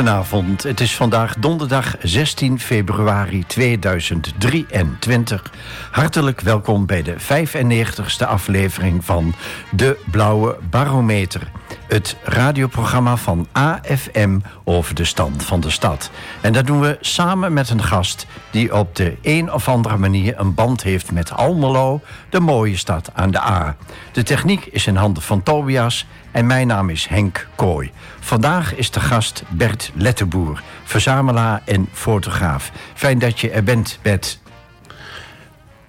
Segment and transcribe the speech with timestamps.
[0.00, 5.52] Goedenavond, het is vandaag donderdag 16 februari 2023.
[5.90, 9.34] Hartelijk welkom bij de 95ste aflevering van
[9.70, 11.50] De Blauwe Barometer.
[11.90, 16.10] Het radioprogramma van AFM over de stand van de stad.
[16.40, 20.38] En dat doen we samen met een gast die op de een of andere manier
[20.38, 23.76] een band heeft met Almelo, de mooie stad aan de A.
[24.12, 27.90] De techniek is in handen van Tobias en mijn naam is Henk Kooi.
[28.20, 32.70] Vandaag is de gast Bert Lettenboer, verzamelaar en fotograaf.
[32.94, 34.40] Fijn dat je er bent, Bert.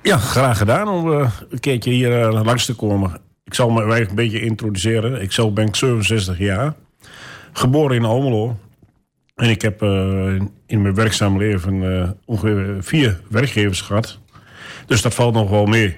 [0.02, 3.30] Ja, graag gedaan om uh, een keertje hier uh, langs te komen.
[3.44, 5.22] Ik zal me een beetje introduceren.
[5.22, 6.74] Ik ben 67 jaar,
[7.54, 8.60] geboren in Almelo.
[9.36, 14.20] En ik heb uh, in mijn werkzaam leven ongeveer vier werkgevers gehad.
[14.86, 15.98] Dus dat valt nog wel mee.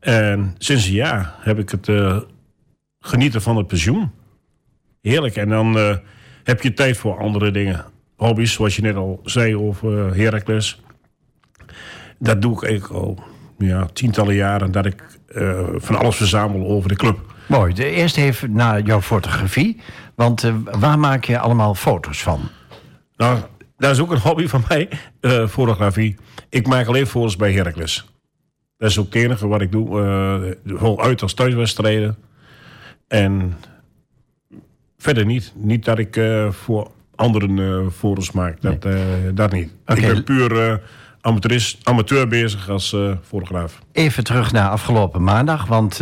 [0.00, 1.90] En sinds een jaar heb ik het
[3.00, 4.10] genieten van het pensioen.
[5.00, 5.36] Heerlijk.
[5.36, 5.76] En dan
[6.44, 7.84] heb je tijd voor andere dingen.
[8.16, 10.80] Hobby's, zoals je net al zei over Heracles.
[12.18, 13.18] Dat doe ik eigenlijk al
[13.58, 14.72] ja, tientallen jaren.
[14.72, 15.17] Dat ik
[15.74, 17.18] van alles verzamel over de club.
[17.46, 17.74] Mooi.
[17.74, 19.80] De eerste even naar jouw fotografie.
[20.14, 22.40] Want waar maak je allemaal foto's van?
[23.16, 23.38] Nou,
[23.76, 24.88] dat is ook een hobby van mij.
[25.48, 26.16] fotografie.
[26.48, 28.06] Ik maak alleen foto's bij Heracles.
[28.78, 30.00] Dat is ook het enige wat ik doe.
[30.64, 32.16] Uh, uit als thuiswedstrijden.
[33.08, 33.56] En
[34.98, 35.52] verder niet.
[35.56, 38.60] Niet dat ik uh, voor anderen uh, foto's maak.
[38.60, 38.94] Dat, nee.
[38.94, 39.72] uh, dat niet.
[39.86, 39.96] Okay.
[39.96, 40.80] Ik ben puur
[41.82, 43.78] amateur bezig als fotograaf.
[43.92, 45.66] Even terug naar afgelopen maandag.
[45.66, 46.00] Want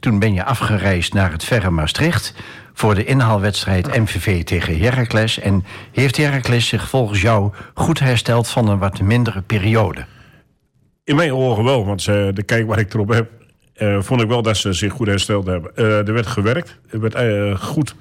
[0.00, 2.34] toen ben je afgereisd naar het verre Maastricht...
[2.72, 5.38] voor de inhaalwedstrijd MVV tegen Heracles.
[5.38, 10.04] En heeft Heracles zich volgens jou goed hersteld van een wat mindere periode?
[11.04, 11.84] In mijn ogen wel.
[11.84, 13.30] Want de kijk waar ik erop heb...
[13.80, 15.72] Uh, vond ik wel dat ze zich goed hersteld hebben.
[15.76, 17.94] Uh, er werd gewerkt, er werd uh, goed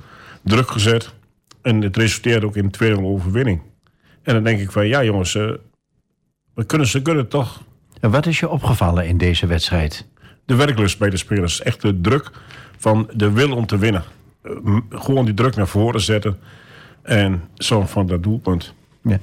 [0.44, 1.14] druk gezet.
[1.62, 3.62] En het resulteerde ook in een tweede overwinning.
[4.24, 5.38] En dan denk ik van, ja jongens,
[6.59, 7.62] we kunnen, ze kunnen toch...
[8.00, 10.08] En wat is je opgevallen in deze wedstrijd?
[10.46, 11.62] De werklust bij de spelers.
[11.62, 12.31] Echt de druk
[12.78, 14.03] van de wil om te winnen.
[14.90, 16.40] gewoon die druk naar voren zetten.
[17.02, 18.74] En zo van dat doelpunt.
[19.03, 19.20] Ja.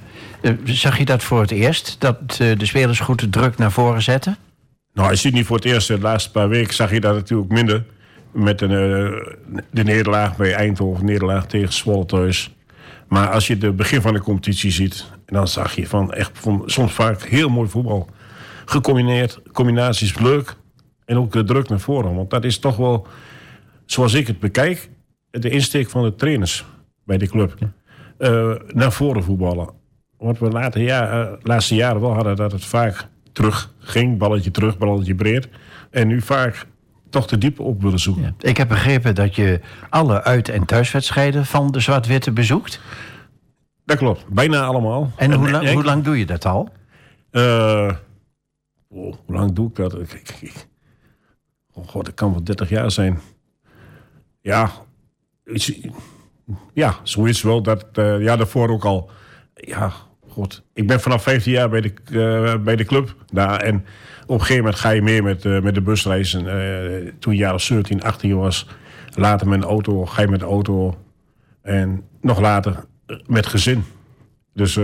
[0.63, 1.95] Zag je dat voor het eerst?
[1.99, 4.37] Dat de spelers goed de druk naar voren zetten?
[4.93, 5.87] Nou, je ziet niet voor het eerst.
[5.87, 7.83] De laatste paar weken zag je dat natuurlijk minder.
[8.31, 12.55] Met een, uh, de nederlaag bij Eindhoven, nederlaag tegen Zwolle thuis.
[13.07, 15.16] Maar als je het begin van de competitie ziet...
[15.33, 18.09] dan zag je van echt van, soms vaak heel mooi voetbal.
[18.65, 20.55] Gecombineerd, combinaties leuk.
[21.05, 22.15] En ook de druk naar voren.
[22.15, 23.07] Want dat is toch wel,
[23.85, 24.89] zoals ik het bekijk...
[25.31, 26.65] de insteek van de trainers
[27.05, 27.57] bij de club.
[28.19, 29.69] Uh, naar voren voetballen.
[30.17, 32.35] Wat we later jaar, uh, laatste jaren wel hadden...
[32.35, 34.17] dat het vaak terug ging.
[34.17, 35.47] Balletje terug, balletje breed.
[35.91, 36.65] En nu vaak
[37.09, 38.23] toch de diepe op willen zoeken.
[38.23, 38.33] Ja.
[38.49, 42.79] Ik heb begrepen dat je alle uit- en thuiswedstrijden van de Zwart-Witte bezoekt.
[43.87, 45.11] Dat klopt, bijna allemaal.
[45.15, 46.69] En, en hoe, lang, hoe lang doe je dat al?
[47.31, 47.93] Uh,
[48.87, 49.99] oh, hoe lang doe ik dat?
[49.99, 50.67] Ik, ik, ik,
[51.73, 53.19] oh god, dat kan wel 30 jaar zijn.
[54.41, 54.71] Ja,
[56.73, 57.61] ja zoiets wel.
[57.61, 59.09] Dat, uh, ja, daarvoor ook al.
[59.53, 59.91] Ja,
[60.27, 60.63] god.
[60.73, 63.15] Ik ben vanaf 15 jaar bij de, uh, bij de club.
[63.25, 63.75] Daar, en
[64.23, 66.45] op een gegeven moment ga je meer met, met de busreizen.
[66.45, 68.67] Uh, toen je jaar 17, 18 was.
[69.13, 70.97] Later met een auto, ga je met de auto.
[71.61, 72.85] En nog later
[73.25, 73.83] met gezin.
[74.53, 74.79] Dus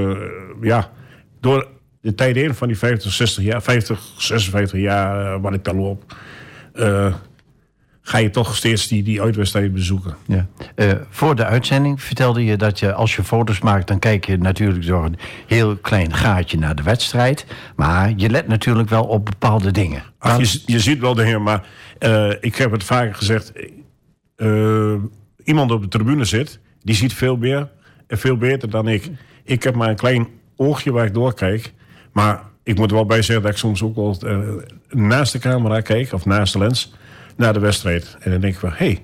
[0.61, 0.91] ja,
[1.39, 1.67] door
[2.01, 6.16] de tijd in van die 50, 60 jaar, 50, 56 jaar wat ik daar loop
[8.06, 10.16] ga je toch steeds die, die uitwedstrijden bezoeken.
[10.28, 10.47] Ja.
[10.75, 13.88] Uh, voor de uitzending vertelde je dat je als je foto's maakt...
[13.88, 15.17] dan kijk je natuurlijk door een
[15.47, 17.45] heel klein gaatje naar de wedstrijd.
[17.75, 20.03] Maar je let natuurlijk wel op bepaalde dingen.
[20.17, 21.67] Ach, je, je ziet wel dingen, maar
[21.99, 23.53] uh, ik heb het vaker gezegd...
[25.43, 27.69] Iemand op de tribune zit, die ziet veel meer
[28.08, 29.09] veel beter dan ik.
[29.44, 31.73] Ik heb maar een klein oogje waar ik doorkijk.
[32.11, 34.17] Maar ik moet er wel bij zeggen dat ik soms ook wel
[34.90, 36.14] naast de camera kijk...
[36.14, 36.94] of naast de lens
[37.35, 38.17] naar de wedstrijd.
[38.20, 39.03] En dan denk ik van, hé, hey,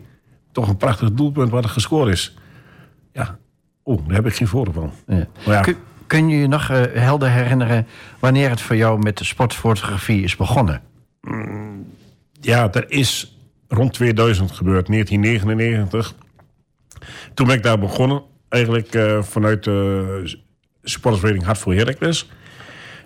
[0.52, 2.38] toch een prachtig doelpunt wat er gescoord is.
[3.14, 3.38] Ja,
[3.86, 4.92] oeh, daar heb ik geen voordeel van.
[5.08, 5.28] Ja.
[5.46, 5.62] Ja.
[5.62, 5.76] Kun,
[6.08, 7.88] kun, je je nog uh, helder herinneren
[8.20, 10.82] wanneer het voor jou met de sportfotografie is begonnen?
[11.22, 11.94] Mm,
[12.42, 13.38] ja, dat is
[13.68, 16.16] rond 2000 gebeurd, 1999.
[17.34, 20.38] Toen ben ik daar begonnen, eigenlijk uh, vanuit de
[20.84, 22.30] supportersvereniging Hart voor Heracles.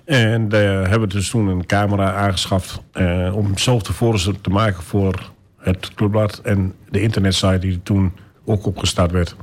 [0.06, 2.82] En daar uh, hebben we dus toen een camera aangeschaft...
[2.94, 6.40] Uh, om zelf de foto's te maken voor het clubblad...
[6.44, 8.14] en de internetsite die toen
[8.46, 9.36] ook opgestart werd.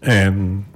[0.00, 0.66] En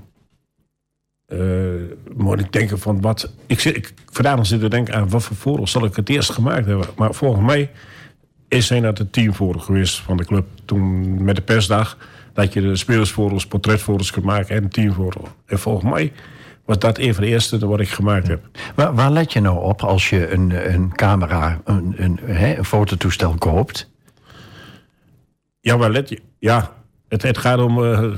[2.16, 3.32] moet ik denken van wat...
[3.46, 6.30] Ik, zit, ik vandaag zit te denken aan wat voor foto's zal ik het eerst
[6.30, 6.86] gemaakt hebben.
[6.96, 7.70] Maar volgens mij
[8.48, 10.46] is zijn dat het teamfoto geweest van de club.
[10.64, 11.96] Toen met de persdag
[12.36, 15.28] Dat je de spelersfoto's, portretfoto's kunt maken en teamfoto's.
[15.46, 16.12] En volgens mij
[16.64, 18.44] was dat een van de eerste wat ik gemaakt heb.
[18.74, 22.64] Waar, waar let je nou op als je een, een camera, een, een, hè, een
[22.64, 23.90] fototoestel koopt?
[25.60, 26.20] Ja, waar let je?
[26.38, 26.72] Ja,
[27.08, 28.16] het, het gaat om uh,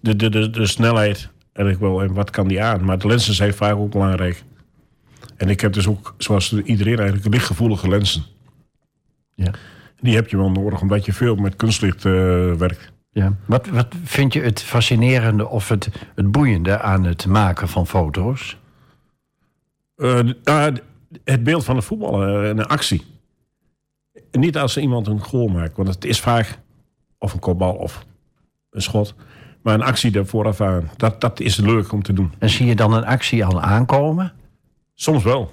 [0.00, 2.84] de, de, de, de snelheid eigenlijk wel en wat kan die aan.
[2.84, 4.44] Maar de lenzen zijn vaak ook belangrijk.
[5.36, 8.22] En ik heb dus ook, zoals iedereen eigenlijk, lichtgevoelige lenzen.
[9.34, 9.50] Ja.
[10.00, 12.12] Die heb je wel nodig, omdat je veel met kunstlicht uh,
[12.52, 12.94] werkt.
[13.16, 13.36] Ja.
[13.44, 18.56] Wat, wat vind je het fascinerende of het, het boeiende aan het maken van foto's?
[19.96, 20.18] Uh,
[21.24, 23.04] het beeld van de voetballer, een actie.
[24.30, 26.58] Niet als iemand een goal maakt, want het is vaak
[27.18, 28.06] of een kopbal of
[28.70, 29.14] een schot.
[29.62, 32.32] Maar een actie er vooraf aan, dat, dat is leuk om te doen.
[32.38, 34.32] En zie je dan een actie al aankomen?
[34.94, 35.52] Soms wel.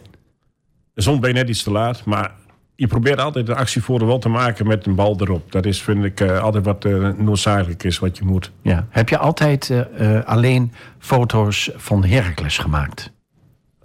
[0.96, 2.36] Soms ben je net iets te laat, maar
[2.76, 5.52] je probeert altijd een actie voor de wel te maken met een bal erop.
[5.52, 8.52] Dat is, vind ik, uh, altijd wat uh, noodzakelijk is, wat je moet.
[8.62, 8.88] Ja.
[8.90, 13.12] Heb je altijd uh, alleen foto's van Heracles gemaakt?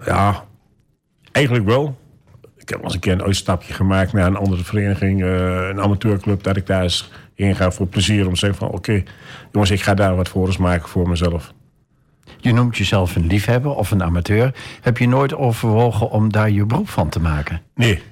[0.05, 0.45] Ja,
[1.33, 1.99] eigenlijk wel.
[2.57, 6.43] Ik heb wel eens een keer een uitstapje gemaakt naar een andere vereniging, een amateurclub,
[6.43, 8.27] dat ik daar eens heen ga voor plezier.
[8.27, 9.05] Om te zeggen van, oké, okay,
[9.53, 11.53] jongens, ik ga daar wat foto's maken voor mezelf.
[12.37, 14.55] Je noemt jezelf een liefhebber of een amateur.
[14.81, 17.63] Heb je nooit overwogen om daar je beroep van te maken?
[17.75, 18.03] Nee,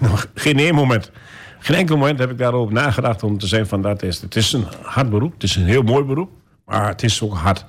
[0.00, 1.10] nog geen één moment.
[1.58, 4.20] Geen enkel moment heb ik daarover nagedacht om te zeggen van dat is.
[4.20, 6.30] Het is een hard beroep, het is een heel mooi beroep,
[6.64, 7.64] maar het is ook hard.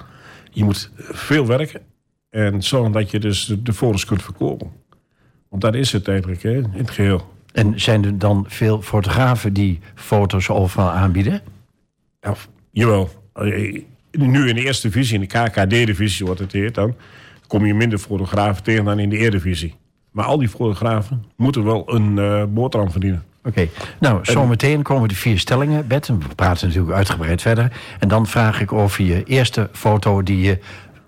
[0.51, 1.81] Je moet veel werken
[2.29, 4.71] en zorgen dat je dus de foto's kunt verkopen.
[5.49, 7.33] Want dat is het eigenlijk, hè, in het geheel.
[7.53, 11.41] En zijn er dan veel fotografen die foto's overal aanbieden?
[12.21, 12.35] Ja,
[12.71, 13.09] jawel.
[14.11, 16.95] Nu in de eerste divisie, in de KKD-divisie wordt het heet, dan
[17.47, 19.75] kom je minder fotografen tegen dan in de Eredivisie.
[20.11, 23.23] Maar al die fotografen moeten wel een uh, boterham verdienen.
[23.39, 23.69] Oké, okay.
[23.99, 26.07] nou, zometeen komen de vier stellingen, Bert.
[26.07, 27.71] We praten natuurlijk uitgebreid verder.
[27.99, 30.59] En dan vraag ik over je eerste foto die je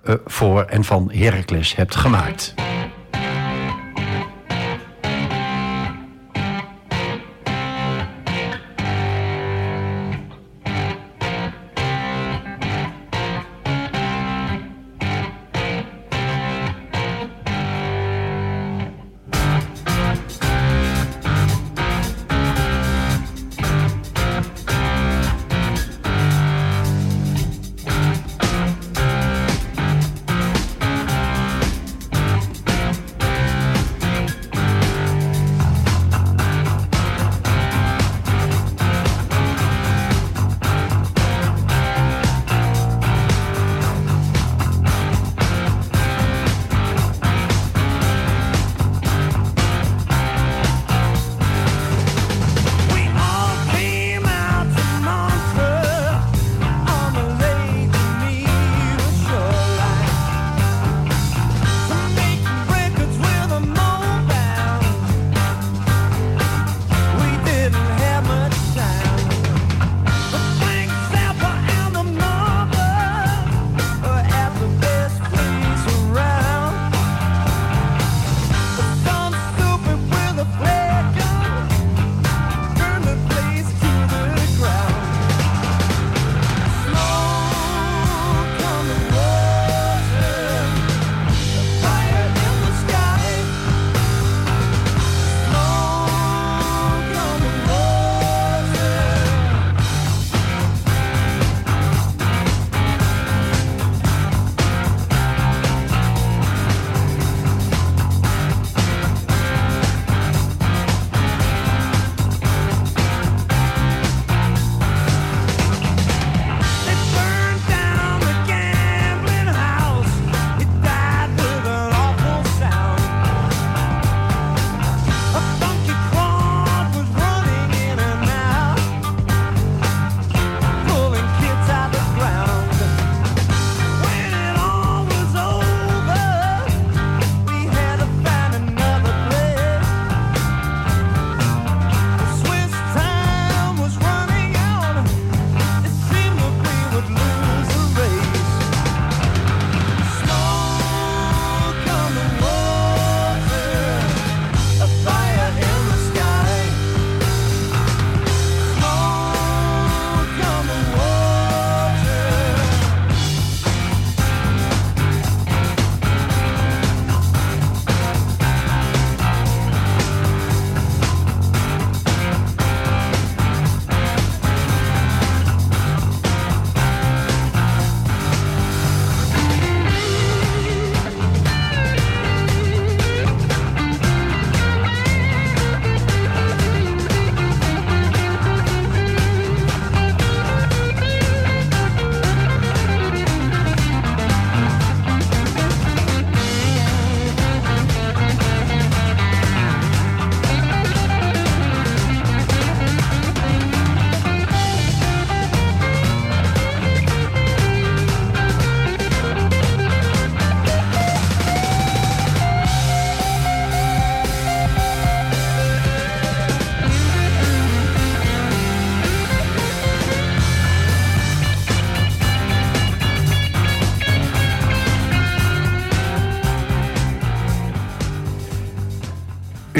[0.03, 2.53] uh, voor en van Heracles hebt gemaakt.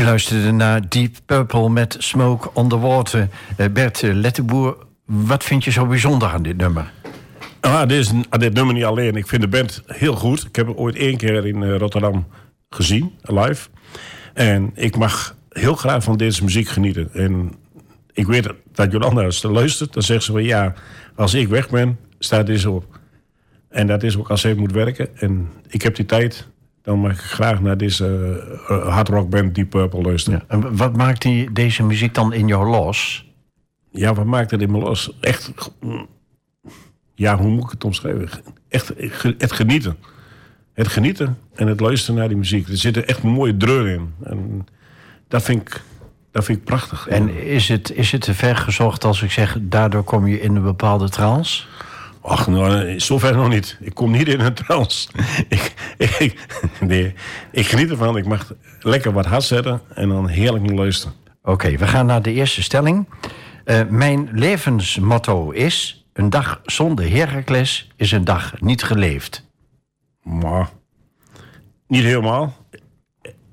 [0.10, 3.28] Luisterde naar Deep Purple met Smoke on the Water.
[3.58, 6.92] Uh, Bert Letteboer, wat vind je zo bijzonder aan dit nummer?
[7.60, 9.16] Ah, dit, is, ah, dit nummer niet alleen.
[9.16, 10.46] Ik vind de band heel goed.
[10.46, 12.28] Ik heb het ooit één keer in Rotterdam
[12.70, 13.70] gezien, live.
[14.34, 17.10] En ik mag heel graag van deze muziek genieten.
[17.13, 17.51] En
[18.13, 20.74] ik weet dat Jolanda als ze luistert, dan zegt ze van ja,
[21.16, 23.00] als ik weg ben, staat deze op.
[23.70, 25.18] En dat is ook als zij moet werken.
[25.18, 26.48] En ik heb die tijd,
[26.89, 28.05] dan mag ik graag naar deze
[28.69, 30.43] uh, hard rock band Deep Purple luisteren.
[30.48, 30.55] Ja.
[30.55, 33.25] En wat maakt die, deze muziek dan in jou los?
[33.91, 35.17] Ja, wat maakt het in me los?
[35.22, 35.51] Echt,
[37.15, 38.29] ja, hoe moet ik het omschrijven?
[38.67, 38.93] Echt
[39.38, 39.98] het genieten.
[40.74, 42.67] Het genieten en het luisteren naar die muziek.
[42.67, 44.13] Er zit echt een mooie dreur in.
[44.24, 44.67] En
[45.27, 45.81] dat vind ik,
[46.31, 47.08] dat vind ik prachtig.
[47.08, 49.58] En is het, is het te ver gezocht als ik zeg...
[49.62, 51.63] daardoor kom je in een bepaalde trance?
[52.22, 53.78] Ach, nou, zover nog niet.
[53.82, 55.10] Ik kom niet in een trance.
[55.48, 55.74] ik,
[56.20, 56.48] ik,
[56.80, 57.14] nee,
[57.52, 58.18] ik geniet ervan.
[58.18, 61.16] Ik mag lekker wat hard zetten en dan heerlijk luisteren.
[61.44, 63.08] Oké, we gaan naar de eerste stelling.
[63.66, 66.06] Uh, mijn levensmotto is...
[66.14, 69.48] een dag zonder Heracles is een dag niet geleefd.
[70.24, 70.70] Maar,
[71.88, 72.56] niet helemaal.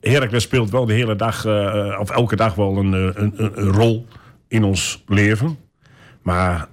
[0.01, 4.07] Heracles speelt wel de hele dag, uh, of elke dag wel een, een, een, rol
[4.49, 5.59] in ons leven.
[6.23, 6.69] Maar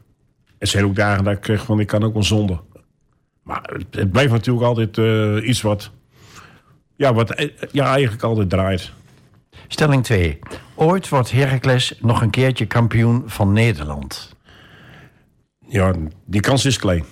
[0.63, 2.61] er zijn ook dagen dat ik kreeg van ik kan ook wel zonder.
[3.43, 5.91] Maar het, blijft natuurlijk altijd uh, iets wat,
[6.95, 8.91] ja, wat ja, eigenlijk altijd draait.
[9.67, 10.39] Stelling 2.
[10.75, 14.35] Ooit wordt Heracles nog een keertje kampioen van Nederland.
[15.67, 15.93] Ja,
[16.25, 17.03] die kans is klein.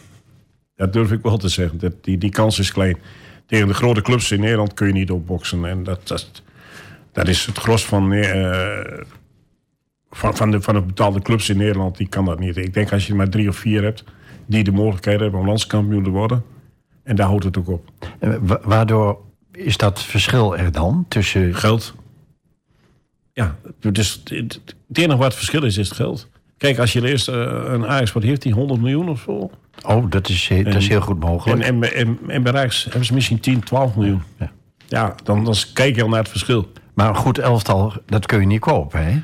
[0.76, 1.80] Dat durf ik wel te zeggen.
[1.80, 2.98] Dat, die, die kans is klein
[3.46, 5.66] tegen de grote clubs in Nederland kun je niet opboksen.
[5.66, 6.42] En dat, dat,
[7.12, 8.80] dat is het gros van, uh,
[10.12, 11.98] van, van, de, van de betaalde clubs in Nederland.
[11.98, 12.58] Die kan dat niet.
[12.58, 14.04] Ik denk als je maar drie of vier hebt
[14.46, 16.44] die de mogelijkheid hebben om landskampioen te worden.
[17.04, 17.92] En daar houdt het ook op.
[18.64, 19.20] waardoor
[19.52, 21.56] is dat verschil er dan tussen...
[21.56, 21.96] Geld.
[23.34, 26.30] Ja, dus het enige wat het verschil is, is het geld.
[26.58, 29.52] Kijk, als je eerst uh, een Ajax, wat heeft hij, 100 miljoen of zo?
[29.86, 31.62] Oh, dat is, dat is heel goed mogelijk.
[31.62, 34.22] En, en, en, en bij Rijks hebben ze misschien 10, 12 miljoen.
[34.38, 34.52] Ja,
[34.88, 36.72] ja dan, dan kijk je al naar het verschil.
[36.94, 39.22] Maar een goed elftal, dat kun je niet kopen, hè?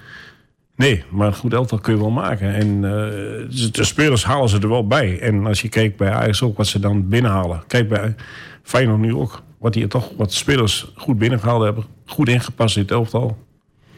[0.77, 2.53] Nee, maar een goed elftal kun je wel maken.
[2.53, 5.19] En uh, de spelers halen ze er wel bij.
[5.19, 7.63] En als je kijkt bij Ajax ook wat ze dan binnenhalen.
[7.67, 8.15] Kijk bij
[8.63, 9.41] Feyenoord nu ook.
[9.59, 11.83] Wat die toch wat spelers goed binnengehaald hebben.
[12.05, 13.37] Goed ingepast in het elftal.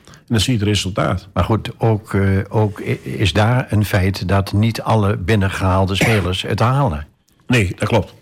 [0.06, 1.30] En dan zie je het resultaat.
[1.34, 6.60] Maar goed, ook, uh, ook is daar een feit dat niet alle binnengehaalde spelers het
[6.60, 7.08] halen.
[7.48, 8.14] Nee, dat klopt.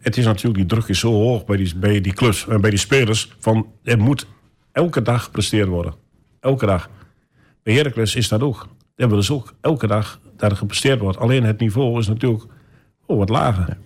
[0.00, 2.70] Het is natuurlijk, die druk is zo hoog bij die, bij die clubs en bij
[2.70, 3.32] die spelers.
[3.38, 4.26] Van, er moet
[4.72, 5.94] elke dag gepresteerd worden.
[6.40, 6.90] Elke dag.
[7.62, 8.58] Bij Heracles is dat ook.
[8.58, 11.18] Daar hebben we dus ook elke dag dat er gepresteerd wordt.
[11.18, 12.44] Alleen het niveau is natuurlijk
[13.06, 13.78] oh, wat lager.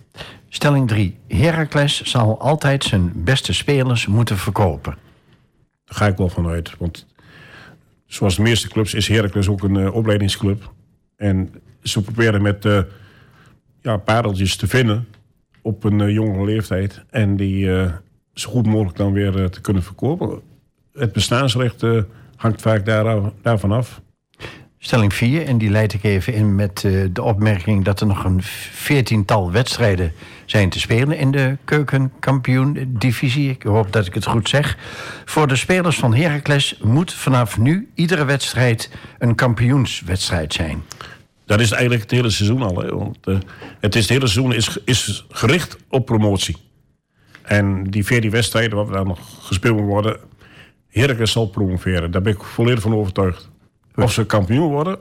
[0.49, 1.17] Stelling 3.
[1.27, 4.97] Heracles zal altijd zijn beste spelers moeten verkopen.
[5.85, 6.77] Daar ga ik wel vanuit.
[6.77, 7.05] Want
[8.05, 10.73] zoals de meeste clubs is Heracles ook een uh, opleidingsclub.
[11.15, 11.53] En
[11.83, 12.79] ze proberen met uh,
[13.81, 15.07] ja, pareltjes te vinden
[15.61, 17.03] op een uh, jongere leeftijd.
[17.09, 17.65] En die
[18.33, 20.41] zo goed mogelijk dan weer te kunnen verkopen.
[20.93, 21.83] Het bestaansrecht
[22.37, 24.01] hangt vaak daar, daarvan af.
[24.79, 26.79] Stelling 4, en die leid ik even in met
[27.11, 30.13] de opmerking dat er nog een veertiental wedstrijden
[30.45, 33.49] zijn te spelen in de keukenkampioen-divisie.
[33.49, 34.77] Ik hoop dat ik het goed zeg.
[35.25, 40.83] Voor de spelers van Heracles moet vanaf nu iedere wedstrijd een kampioenswedstrijd zijn.
[41.45, 42.77] Dat is eigenlijk het hele seizoen al.
[42.81, 42.95] Hè?
[42.95, 43.37] Want, uh,
[43.79, 46.55] het, is, het hele seizoen is, is gericht op promotie.
[47.41, 50.17] En die 14 wedstrijden wat daar nog gespeeld worden...
[50.97, 52.11] Heracles zal promoveren.
[52.11, 53.49] Daar ben ik volledig van overtuigd.
[53.95, 54.97] Of ze kampioen worden,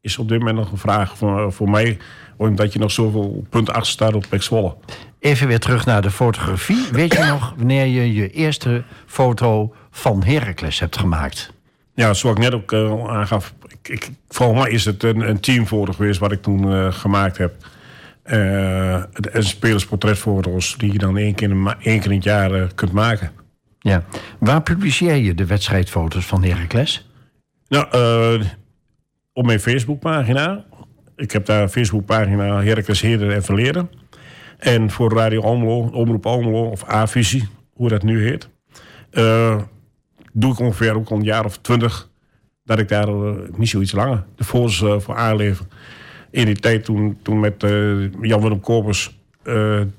[0.00, 1.98] is op dit moment nog een vraag voor, voor mij
[2.36, 4.76] omdat je nog zoveel punten achter staat op Pek Zwolle.
[5.18, 6.86] Even weer terug naar de fotografie.
[6.92, 11.52] Weet je nog wanneer je je eerste foto van Heracles hebt gemaakt?
[11.94, 13.54] Ja, zoals ik net ook uh, aangaf.
[13.66, 17.38] Ik, ik, volgens mij is het een, een teamfoto geweest wat ik toen uh, gemaakt
[17.38, 17.54] heb.
[18.24, 23.30] Uh, een spelersportretfoto's die je dan één keer, één keer in het jaar kunt maken.
[23.88, 24.04] Ja.
[24.38, 27.10] Waar publiceer je de wedstrijdfoto's van Heracles?
[27.68, 27.86] Nou,
[29.32, 30.64] op mijn Facebookpagina
[31.18, 33.90] ik heb daar een Facebookpagina Heracles Heden en Verleden.
[34.58, 38.48] En voor Radio Almelo, Omroep Almelo of A-visie, hoe dat nu heet...
[39.12, 39.62] Uh,
[40.32, 42.10] doe ik ongeveer ook een jaar of twintig...
[42.64, 45.66] dat ik daar uh, niet zoiets langer de foto's voor aanlever.
[46.30, 47.62] In die tijd toen, toen met
[48.20, 49.17] Jan-Willem Kopers...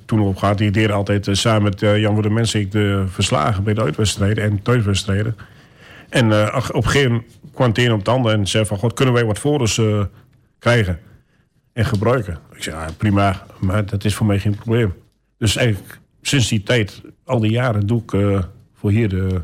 [0.06, 2.70] toen op gaat, die deed altijd samen met Jan-Willem Mensen...
[2.70, 5.36] de verslagen bij de uitwedstrijden en thuiswedstrijden.
[6.10, 8.78] En op een gegeven moment kwam het een op het ander en zei van...
[8.78, 9.82] God, kunnen wij wat foto's
[10.60, 11.00] krijgen?
[11.80, 12.40] en gebruiken.
[12.54, 14.94] Ik zeg, ja, prima, maar dat is voor mij geen probleem.
[15.38, 18.40] Dus eigenlijk sinds die tijd, al die jaren, doe ik uh,
[18.74, 19.42] voor hier de,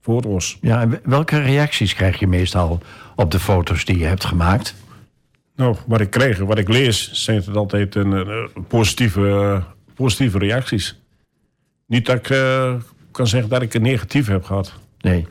[0.00, 0.58] foto's.
[0.60, 2.80] Ja, en welke reacties krijg je meestal
[3.16, 4.74] op de foto's die je hebt gemaakt?
[5.58, 10.38] Nou, wat ik kreeg, wat ik lees, zijn het altijd een, een positieve, eh, positieve
[10.38, 11.00] reacties.
[11.86, 12.74] Niet dat ik eh,
[13.10, 14.72] kan zeggen dat ik een negatief heb gehad.
[15.00, 15.26] Nee.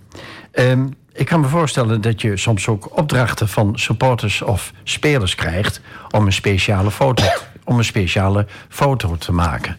[0.52, 5.82] Ehm, ik kan me voorstellen dat je soms ook opdrachten van supporters of spelers krijgt
[6.12, 7.24] om een speciale foto,
[7.64, 9.78] om een speciale foto te maken.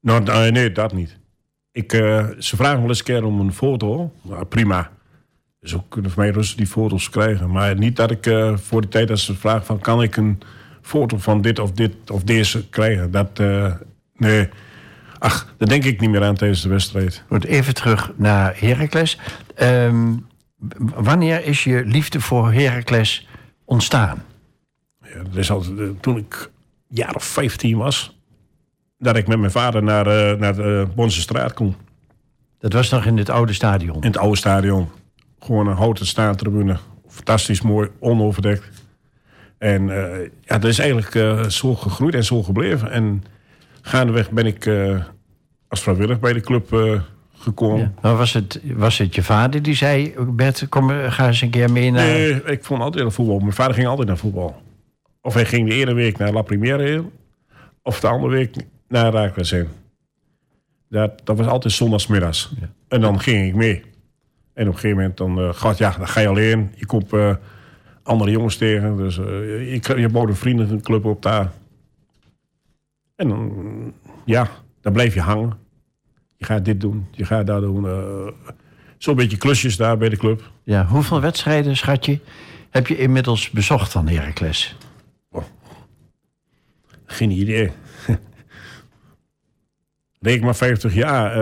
[0.00, 1.16] Nou, nee, nee, dat niet.
[1.72, 4.12] Ik, eh, ze vragen wel eens een keer om een foto.
[4.22, 4.90] Nou, prima.
[5.64, 7.50] Dus ook kunnen voor mij rustig die foto's krijgen.
[7.50, 9.78] Maar niet dat ik eh, voor de tijd dat ze vragen van...
[9.78, 10.40] kan ik een
[10.82, 13.10] foto van dit of dit of deze krijgen?
[13.10, 13.72] Dat, eh,
[14.16, 14.48] nee.
[15.18, 17.24] Ach, daar denk ik niet meer aan tijdens de wedstrijd.
[17.28, 19.18] Goed, even terug naar Heracles.
[19.54, 20.12] Ehm,
[20.78, 23.28] wanneer is je liefde voor Heracles
[23.64, 24.22] ontstaan?
[25.02, 26.50] Ja, dat is altijd, eh, toen ik
[26.88, 28.18] jaar of 15 was...
[28.98, 31.74] dat ik met mijn vader naar, naar de Bonse straat kon.
[32.58, 33.96] Dat was nog in het oude stadion.
[33.96, 34.88] In het oude stadion.
[35.44, 36.76] Gewoon een houten staantribune.
[37.08, 38.70] Fantastisch mooi, onoverdekt.
[39.58, 42.90] En eh, ja, dat is eigenlijk eh, zo gegroeid en zo gebleven.
[42.90, 43.24] En
[43.82, 45.02] gaandeweg ben ik eh,
[45.68, 47.00] als vrijwillig bij de club
[47.34, 47.78] gekomen.
[47.78, 47.92] Ja.
[48.00, 51.72] Maar was het, was het je vader die zei: Bert, kom, ga eens een keer
[51.72, 52.06] mee naar.
[52.06, 53.38] Nee, ik vond altijd naar voetbal.
[53.38, 54.62] Mijn vader ging altijd naar voetbal.
[55.22, 57.02] Of hij ging de ene week naar La Primera
[57.82, 58.56] of de andere week
[58.88, 59.68] naar Raakles heen.
[60.88, 62.52] Dat, dat was altijd zondagsmiddags.
[62.60, 62.68] Ja.
[62.88, 63.82] En dan ging ik mee.
[64.54, 66.72] En op een gegeven moment dan, eh, gaat, ja, dan ga je alleen.
[66.74, 67.34] Je komt eh,
[68.02, 68.96] andere jongens tegen.
[68.96, 71.52] Dus eh, je, je, bouwt een vriendenclub op daar.
[73.16, 73.52] En dan,
[74.24, 74.48] ja,
[74.80, 75.52] dan blijf je hangen.
[76.36, 77.86] Je gaat dit doen, je gaat dat doen.
[78.98, 80.50] Zo'n beetje klusjes daar bij de club.
[80.62, 82.20] Ja, hoeveel wedstrijden, schatje,
[82.70, 84.76] heb je inmiddels bezocht van Heracles?
[87.04, 87.70] Geen idee.
[90.20, 91.36] Reken maar 50 jaar.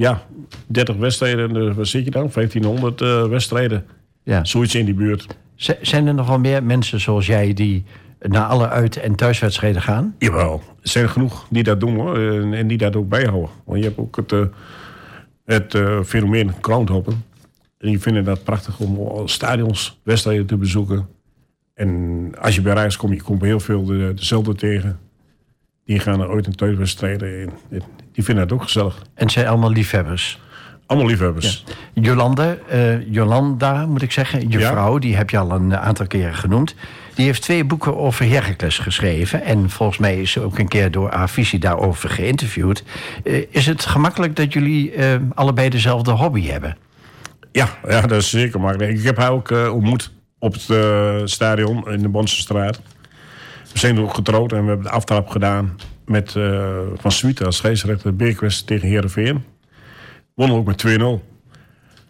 [0.00, 0.22] Ja,
[0.66, 1.56] 30 wedstrijden.
[1.56, 2.30] eh, Wat zit je dan?
[2.32, 3.84] 1500 eh, wedstrijden.
[4.22, 4.44] Ja.
[4.44, 5.26] Zoiets in die buurt.
[5.54, 7.84] Z- zijn er nog wel meer mensen zoals jij die
[8.20, 10.14] naar alle uit- en thuiswedstrijden gaan?
[10.18, 10.62] Jawel.
[10.82, 12.18] Er zijn genoeg die dat doen hoor.
[12.18, 13.50] En, en die dat ook bijhouden.
[13.64, 14.44] Want je hebt ook het, eh,
[15.44, 17.24] het fenomeen groundhoppen.
[17.78, 21.08] En die vinden dat prachtig om stadions, wedstrijden te bezoeken.
[21.74, 24.98] En als je bij reis komt, je komt heel veel de, dezelfde tegen.
[25.90, 27.40] Die gaan naar uit- en thuiswedstrijden.
[27.40, 28.96] En, en die vinden dat ook gezellig.
[28.98, 30.40] En het zijn allemaal liefhebbers.
[30.86, 31.64] Allemaal liefhebbers.
[31.92, 34.70] Jolande, eh, Jolanda moet ik zeggen, je Ja.
[34.70, 36.74] vrouw, die heb je al een aantal keren genoemd.
[37.14, 39.42] Die heeft twee boeken over Heracles geschreven.
[39.42, 42.84] En volgens mij is ze ook een keer door Avicii daarover geïnterviewd.
[43.24, 46.76] Eh, is het gemakkelijk dat jullie eh, allebei dezelfde hobby hebben?
[47.52, 48.98] Ja, ja, dat is zeker makkelijk.
[48.98, 52.80] Ik heb haar ook eh, ontmoet op het eh, stadion in de Bonse straat.
[53.72, 57.56] We zijn ook getrouwd en we hebben de aftrap gedaan met eh, Van Swieten als
[57.56, 59.44] scheidsrechter Beerkwest tegen Heerenveen.
[60.34, 61.24] Wonnen ook met 2-0.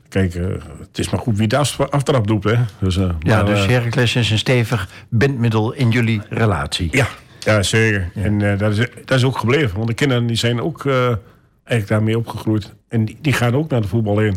[0.09, 0.45] Kijk, eh,
[0.81, 2.55] het is maar goed wie de af- aftrap doet, hè.
[2.79, 6.89] Dus, eh, Ja, maar, dus Heracles is een stevig bindmiddel in jullie relatie.
[6.93, 7.07] ja,
[7.41, 8.11] ja, zeker.
[8.15, 9.77] En dat, is, dat is ook gebleven.
[9.77, 12.75] Want de kinderen die zijn ook eigenlijk daarmee opgegroeid.
[12.89, 14.37] En die, die gaan ook naar de voetbal in.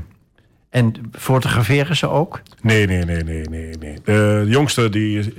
[0.70, 2.42] En fotograferen ze ook?
[2.62, 3.70] Nee, nee, nee, nee, nee.
[3.80, 3.98] nee.
[4.04, 5.34] De jongste die,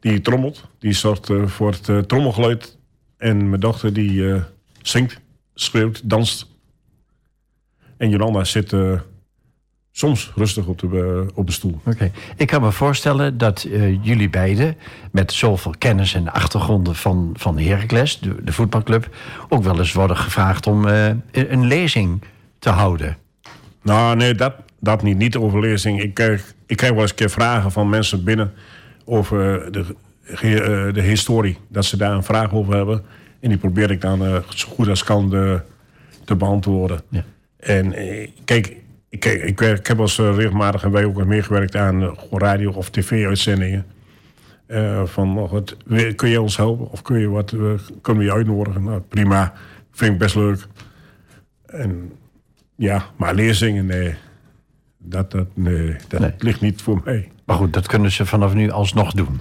[0.00, 0.64] die trommelt.
[0.78, 2.78] Die zorgt eh, voor het eh, trommelgeluid.
[3.16, 4.42] En mijn dochter die eh,
[4.82, 5.20] zingt,
[5.54, 6.46] schreeuwt, danst.
[7.96, 8.74] En Jolanda zit
[9.92, 11.80] soms rustig op de, op de stoel.
[11.84, 12.10] Oké.
[12.36, 13.66] Ik kan me voorstellen dat
[14.02, 14.76] jullie beiden,
[15.12, 19.16] met zoveel kennis en achtergronden van, van Heracles, de, de voetbalclub,
[19.48, 20.86] ook wel eens worden gevraagd om
[21.32, 22.22] een lezing
[22.58, 23.16] te houden.
[23.82, 25.16] Nou, nee, dat, dat niet.
[25.16, 26.02] Niet over lezing.
[26.02, 28.52] Ik krijg, ik krijg wel eens een keer vragen van mensen binnen
[29.10, 29.84] over de,
[30.40, 31.58] eh, de historie.
[31.68, 33.02] Dat ze daar een vraag over hebben.
[33.40, 35.60] En die probeer ik dan eh, zo goed als kan de,
[36.24, 37.00] te beantwoorden.
[37.08, 37.24] Ja.
[37.56, 38.76] En eh, kijk,
[39.08, 42.72] ik, kijk, ik, werk- ik heb als regelmatig en wij ook meegewerkt aan eh, radio-
[42.72, 43.86] of tv-uitzendingen.
[44.66, 45.76] Eh, van, oh, wat,
[46.16, 46.90] kun je ons helpen?
[46.90, 47.60] Of kun je wat, eh,
[48.00, 48.82] kunnen we je uitnodigen?
[48.84, 49.52] Nou, prima.
[49.92, 50.66] Vind ik best leuk.
[51.66, 52.12] En
[52.76, 54.14] ja, maar lezingen, nee.
[54.98, 56.32] Dat, dat, nee, dat Nee.
[56.38, 57.28] ligt niet voor mij.
[57.50, 59.40] Maar goed, dat kunnen ze vanaf nu alsnog doen.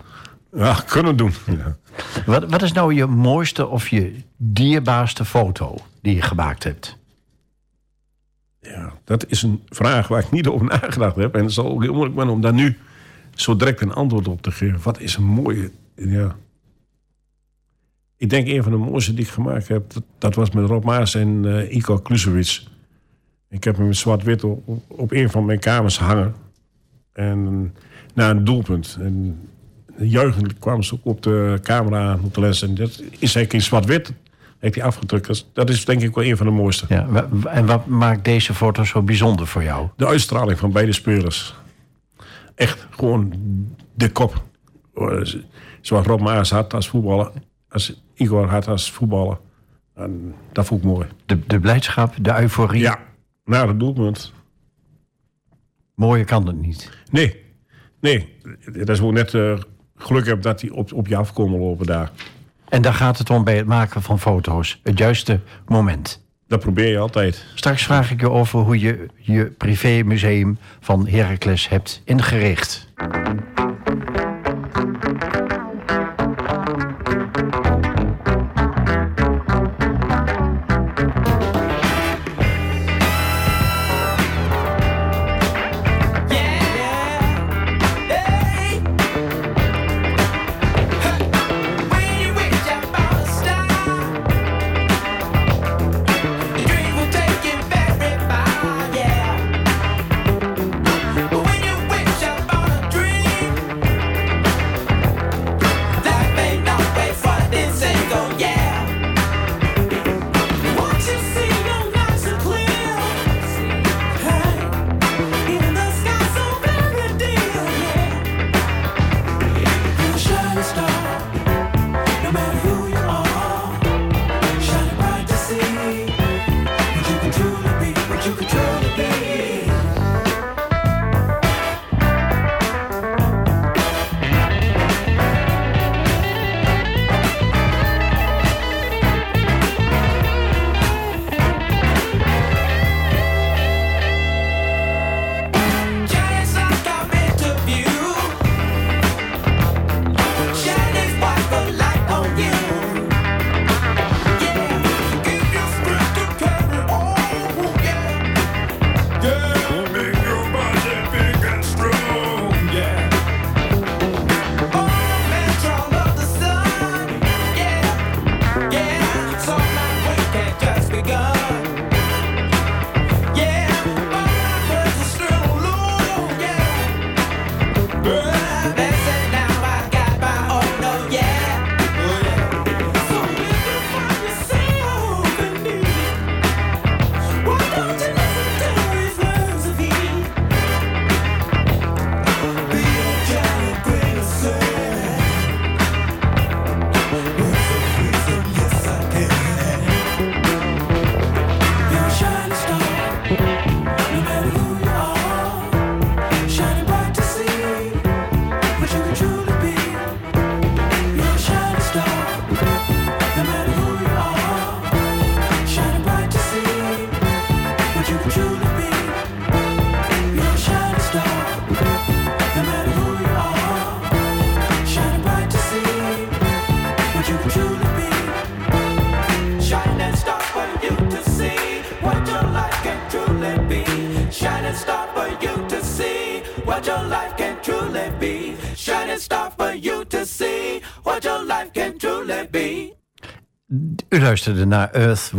[0.53, 1.31] Ja, kunnen doen.
[1.45, 1.77] Ja.
[2.25, 6.97] Wat, wat is nou je mooiste of je dierbaarste foto die je gemaakt hebt?
[8.61, 11.35] ja, dat is een vraag waar ik niet over nagedacht heb.
[11.35, 12.77] En het zal ook heel moeilijk zijn om daar nu
[13.35, 14.79] zo direct een antwoord op te geven.
[14.83, 15.71] Wat is een mooie...
[15.95, 16.35] Ja.
[18.17, 19.93] Ik denk een van de mooiste die ik gemaakt heb...
[19.93, 22.69] dat, dat was met Rob Maas en eh Iko Klusewits.
[23.49, 26.35] Ik heb hem zwart-wit op- op een van mijn kamers hangen.
[27.13, 27.73] En
[28.19, 28.97] na een doelpunt.
[28.99, 29.39] En
[29.97, 32.61] juichend kwamen ze ook op de camera op de les.
[32.61, 34.13] En dat is eigenlijk in zwart-wit
[34.59, 35.27] Heeft hij afgedrukt.
[35.27, 36.85] Dat is, dat is denk ik wel een van de mooiste.
[36.89, 39.87] Ja, en wat maakt deze foto zo bijzonder voor jou?
[39.95, 41.55] De uitstraling van beide spelers.
[42.55, 43.33] Echt gewoon
[43.93, 44.43] de kop.
[45.81, 47.31] Zoals Rob Maas had als voetballer.
[47.69, 49.37] Als Igor had als voetballer.
[49.95, 51.07] En dat vond ik mooi.
[51.25, 52.81] De, de blijdschap, de euforie.
[52.81, 52.99] Ja,
[53.45, 54.33] naar het doelpunt.
[55.95, 56.89] Mooier kan het niet.
[57.11, 57.47] Nee,
[57.99, 58.37] nee.
[58.71, 59.57] Dat is gewoon net eh,
[59.95, 62.11] geluk heb dat hij op, op je afkomen lopen daar.
[62.69, 64.79] En daar gaat het om bij het maken van foto's.
[64.83, 66.27] Het juiste moment.
[66.47, 67.45] Dat probeer je altijd.
[67.55, 72.87] Straks vraag ik je over hoe je je privémuseum van Heracles hebt ingericht.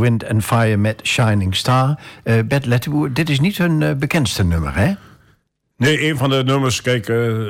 [0.00, 1.98] Wind and Fire met Shining Star.
[2.22, 4.92] Eh Bert Lettenboer, dit is niet hun eh, bekendste nummer, hè?
[5.76, 7.48] Nee, een van de nummers, kijk, eh,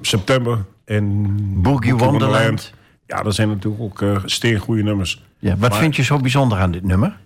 [0.00, 1.26] September en
[1.62, 2.72] Boogie Wonderland.
[3.06, 5.22] Ja, dat zijn natuurlijk ook uh, steengoede nummers.
[5.38, 7.20] Ja, wat Maar- vind je zo bijzonder aan dit nummer?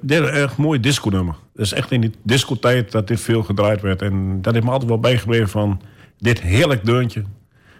[0.00, 1.34] Dit is een erg mooi disco-nummer.
[1.52, 4.02] Het is echt in die discotijd dat dit veel gedraaid werd.
[4.02, 5.80] En dat heeft me altijd wel bijgebleven van
[6.18, 7.24] dit heerlijk deuntje.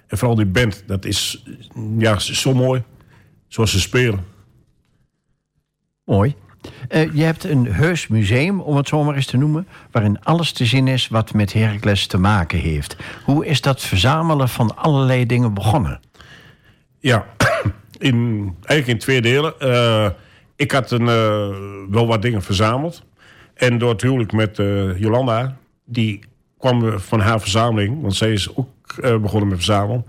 [0.06, 1.44] En vooral die band, dat is
[1.98, 2.82] ja, zo mooi.
[3.48, 4.24] Zoals ze spelen.
[6.04, 6.34] Mooi.
[6.88, 9.68] Eh, je hebt een heus museum, om het zo maar eens te noemen...
[9.90, 12.96] waarin alles te zien is wat met Heracles te maken heeft.
[13.24, 16.00] Hoe is dat verzamelen van allerlei dingen begonnen?
[16.98, 17.26] Ja,
[17.98, 19.60] in, eigenlijk in twee delen.
[19.60, 20.08] Eh,
[20.56, 21.48] ik had een, eh,
[21.90, 23.02] wel wat dingen verzameld.
[23.54, 24.56] En door het huwelijk met
[24.96, 26.20] Jolanda, die
[26.58, 30.04] kwam van haar verzameling, want zij is ook begonnen met verzamelen,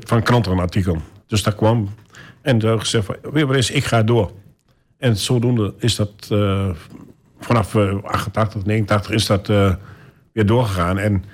[0.00, 0.96] van krantenartikel.
[1.26, 1.88] Dus dat kwam.
[2.42, 4.32] En toen heb ik gezegd: van, weet je ik ga door.
[5.02, 6.70] En zodoende is dat eh,
[7.38, 9.74] vanaf eh, 88, 89 is dat eh,
[10.32, 10.98] weer doorgegaan.
[10.98, 11.24] En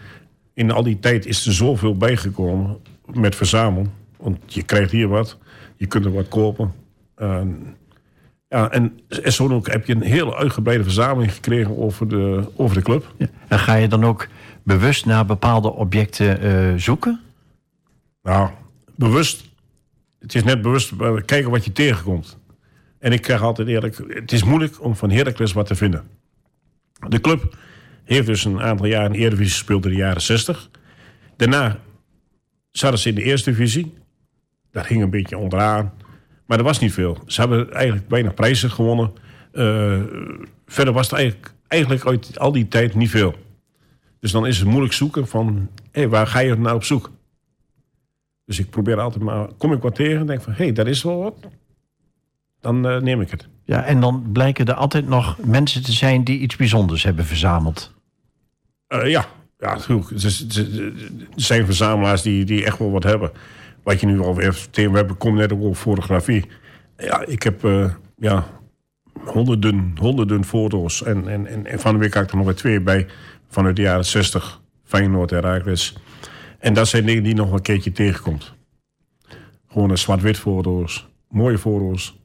[0.54, 2.76] in al die tijd is er zoveel bijgekomen
[3.12, 3.92] met verzamelen.
[4.16, 5.38] Want je krijgt hier wat,
[5.76, 6.72] je kunt er wat kopen.
[7.14, 7.76] En
[8.48, 12.76] ja, en, en zo ook heb je een hele uitgebreide verzameling gekregen over de, over
[12.76, 13.14] de club.
[13.18, 13.26] Ja.
[13.48, 14.28] En ga je dan ook
[14.62, 17.20] bewust naar bepaalde objecten eh, zoeken?
[18.22, 18.50] Nou,
[18.96, 19.44] bewust.
[20.18, 22.38] Het is net bewust eh, kijken wat je tegenkomt.
[22.98, 23.96] En ik krijg altijd eerlijk...
[24.08, 26.08] Het is moeilijk om van Heracles wat te vinden.
[27.08, 27.56] De club
[28.04, 30.70] heeft dus een aantal jaren in Eredivisie gespeeld in de jaren 60.
[31.36, 31.78] Daarna
[32.70, 33.94] zaten ze in de Eerste Divisie.
[34.70, 35.92] Dat hing een beetje onderaan.
[36.46, 37.18] Maar er was niet veel.
[37.26, 39.12] Ze hebben eigenlijk weinig prijzen gewonnen.
[39.52, 40.02] Eh,
[40.66, 43.34] verder was het eigenlijk, eigenlijk uit al die tijd niet veel.
[44.20, 45.68] Dus dan is het moeilijk zoeken van...
[45.90, 47.10] hé, waar ga je nou op zoek?
[48.44, 49.48] Dus ik probeer altijd maar...
[49.58, 50.52] Kom ik wat tegen en denk van...
[50.52, 51.48] hé, hey, dat is wel wat.
[52.60, 53.48] Dan eh, neem ik het.
[53.64, 57.94] Ja, en dan blijken er altijd nog mensen te zijn die iets bijzonders hebben verzameld.
[58.86, 59.26] Eh, ja,
[59.58, 59.78] ja.
[59.88, 60.92] Er
[61.34, 63.30] zijn verzamelaars die, die echt wel wat hebben.
[63.82, 66.44] Wat je nu al weer vertelt, we hebben komt net ook op fotografie.
[66.96, 68.46] Ja, ik heb eh, ja,
[69.24, 71.02] honderden, honderden foto's.
[71.02, 73.06] En, en, en, en van de week had ik er nog weer twee bij.
[73.48, 75.96] Vanuit de jaren 60, Feyenoord en Herakles.
[76.58, 78.54] En dat zijn dingen die je nog een keertje tegenkomt.
[79.68, 82.17] Gewoon een zwart-wit foto's, mooie foto's.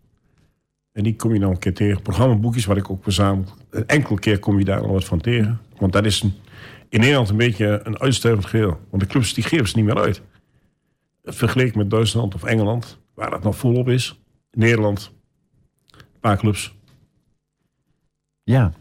[0.94, 2.02] En die kom je dan een keer tegen.
[2.02, 3.46] Programmaboekjes wat ik ook verzamel.
[3.70, 5.60] Een enkele keer kom je daar nog wat van tegen.
[5.78, 6.34] Want dat is een-
[6.90, 8.80] in Nederland een beetje een uitstervend geheel.
[8.90, 10.22] Want de clubs die geven ze niet meer uit.
[11.24, 14.20] Vergeleken met Duitsland of Engeland, waar dat nog volop is.
[14.52, 15.12] Nederland,
[15.92, 16.76] een paar clubs.
[18.44, 18.72] Ja.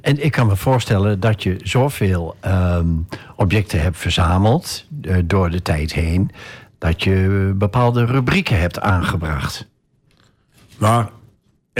[0.00, 2.88] En ik kan me voorstellen dat je zoveel ehm,
[3.36, 6.30] objecten hebt verzameld eh, door de tijd heen,
[6.78, 9.68] dat je bepaalde rubrieken hebt aangebracht.
[10.78, 11.10] Maar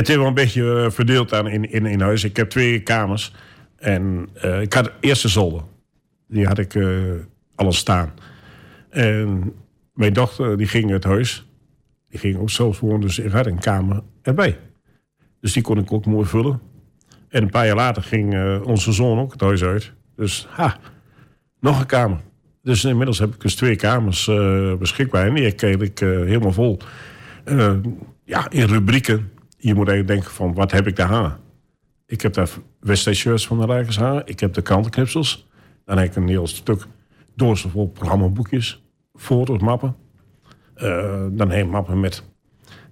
[0.00, 2.24] het is wel een beetje eh, verdeeld aan in, in, in huis.
[2.24, 3.32] Ik heb twee kamers.
[3.76, 5.62] En eh, ik had de eerste zolder.
[6.28, 6.88] Die had ik eh,
[7.54, 8.12] alles staan.
[8.90, 9.52] En
[9.94, 11.46] mijn dochter die ging het huis.
[12.08, 13.00] Die ging ook zelfs wonen.
[13.00, 14.58] Dus ik had een kamer erbij.
[15.40, 16.60] Dus die kon ik ook mooi vullen.
[17.28, 19.92] En een paar jaar later ging onze zoon ook het huis uit.
[20.16, 20.76] Dus ha,
[21.60, 22.20] nog een kamer.
[22.62, 24.30] Dus inmiddels heb ik dus twee kamers
[24.78, 25.26] beschikbaar.
[25.26, 26.78] En die kreeg ik helemaal vol.
[28.24, 29.30] Ja, in rubrieken.
[29.62, 31.38] Je moet eigenlijk denken van, wat heb ik daar hangen?
[32.06, 32.48] Ik heb daar
[32.80, 34.22] wedstrijd shirts van de Rijkers hangen.
[34.26, 35.48] Ik heb de krantenknipsels.
[35.84, 36.86] Dan heb ik een heel stuk
[37.34, 38.82] doorzen vol programmaboekjes.
[39.14, 39.96] Foto's, mappen.
[40.74, 42.24] Eh, dan heb ik mappen met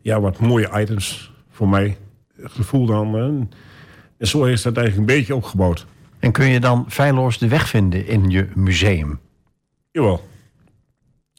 [0.03, 1.97] ja, wat mooie items voor mij.
[2.37, 3.17] Het gevoel dan.
[3.17, 3.25] eh,
[4.19, 5.87] en zo is dat eigenlijk een beetje opgebouwd.
[6.19, 9.21] En kun je dan feilloos de weg vinden in je museum?
[9.91, 10.29] Jawel.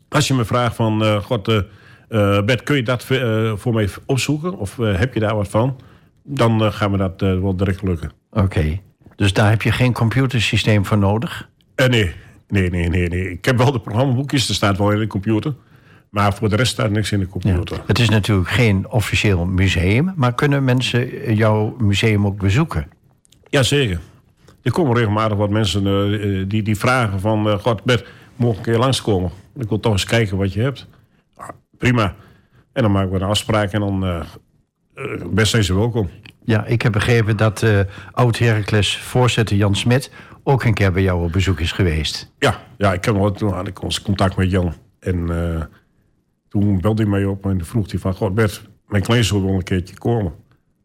[0.09, 1.63] Als je me vraagt van, eh, god,
[2.45, 4.57] Bert, kun je dat eh, voor mij opzoeken?
[4.57, 5.79] Of eh, heb je daar wat van?
[6.23, 8.11] Dan eh, gaan we dat eh, wel direct lukken.
[8.31, 8.79] Oké.
[9.15, 11.49] Dus daar heb je geen computersysteem voor nodig?
[11.75, 12.11] Eh, nee.
[12.47, 13.31] nee, nee, nee, nee.
[13.31, 15.53] Ik heb wel de programmaboekjes, er staat wel in de computer.
[16.09, 17.31] Maar voor de rest staat niks in de Ja.
[17.31, 17.81] computer.
[17.85, 22.87] Het is natuurlijk geen officieel museum, maar kunnen mensen jouw museum ook bezoeken?
[23.49, 23.99] Jazeker.
[24.61, 27.47] Er komen regelmatig wat mensen eh, eh, die, die vragen van...
[27.49, 29.31] eh, god, Bert, mogen een keer langskomen?
[29.57, 30.87] Ik wil toch eens kijken wat je hebt.
[31.79, 32.15] Prima.
[32.73, 34.05] En dan maken we een afspraak en dan...
[34.05, 34.21] eh,
[35.29, 36.09] best zijn ze welkom.
[36.43, 37.79] Ja, ik heb begrepen dat eh
[38.11, 40.11] oud-Heracles voorzitter Jan Smit
[40.43, 42.31] ook een keer bij jou op bezoek is geweest.
[42.39, 44.73] Ja, ja ik heb toen had ik ons contact met Jan.
[44.99, 45.27] En
[46.49, 48.13] toen belde hij mij op en vroeg hij van...
[48.13, 50.33] God Bert, mijn kleinzoon wil een keertje komen.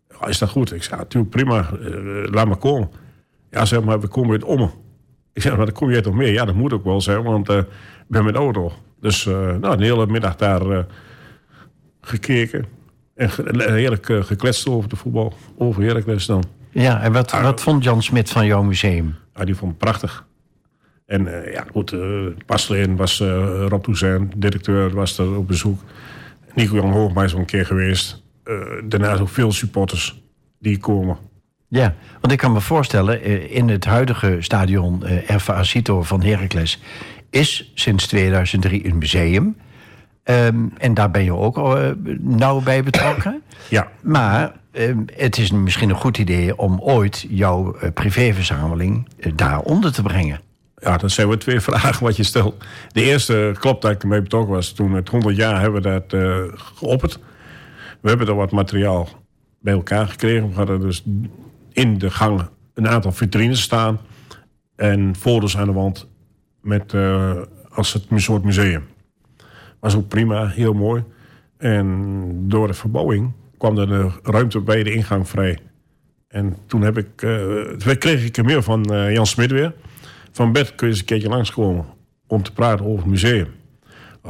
[0.08, 0.72] Ja, is dat goed?
[0.72, 1.70] Ik zei, natuurlijk prima,
[2.30, 2.90] laat maar komen.
[3.50, 4.70] Ja, zeg maar, we komen uit Ommen.
[5.32, 6.32] Ik zei, maar dan kom jij toch mee?
[6.32, 7.66] Ja, dat moet ook wel zijn, want ik
[8.08, 8.72] ben met auto.
[9.04, 10.84] Dus eh, nou, de hele middag daar eh,
[12.00, 12.64] gekeken.
[13.14, 13.30] En
[13.72, 15.34] heerlijk eh, gekletst over de voetbal.
[15.58, 16.44] Over Heracles dan.
[16.70, 19.14] Ja, en wat, wat vond Jan Smit van jouw museum?
[19.34, 20.26] Ja, die vond het prachtig.
[21.06, 21.94] En ja, goed,
[22.46, 25.80] pas erin was eh Rob Toussaint, directeur, was er op bezoek.
[26.54, 28.22] Nico-Jan Hoogma is al een keer geweest.
[28.44, 30.22] Eh, daarna ook veel supporters
[30.58, 31.16] die komen.
[31.68, 36.80] Ja, want ik kan me voorstellen, in het huidige stadion eh RVA Cito van Heracles
[37.34, 39.56] is sinds 2003 een museum.
[40.22, 43.42] Ehm, en daar ben je ook eh, nauw bij betrokken.
[43.68, 49.32] Ja, Maar ehm, het is misschien een goed idee om ooit jouw eh, privéverzameling eh,
[49.34, 50.40] daar onder te brengen.
[50.76, 52.64] ja, dat zijn weer twee vragen wat je stelt.
[52.92, 54.72] De eerste klopt dat ik ermee betrokken was.
[54.72, 57.18] Toen het 100 jaar hebben we dat eh geopperd.
[58.00, 59.08] We hebben er wat materiaal
[59.60, 60.48] bij elkaar gekregen.
[60.48, 61.04] We hadden dus
[61.72, 64.00] in de gang een aantal vitrines staan.
[64.76, 66.06] En foto's aan de wand
[66.64, 67.36] met, eh,
[67.70, 68.82] als het soort museum.
[69.80, 71.02] Was ook prima, heel mooi.
[71.56, 75.58] En door de verbouwing kwam er de ruimte bij de ingang vrij.
[76.28, 79.72] En toen heb ik, eh, kreeg ik een mail van eh, Jan Smit weer.
[80.32, 81.84] Van Bert, kun je eens een keertje langskomen
[82.26, 83.48] om te praten over het museum.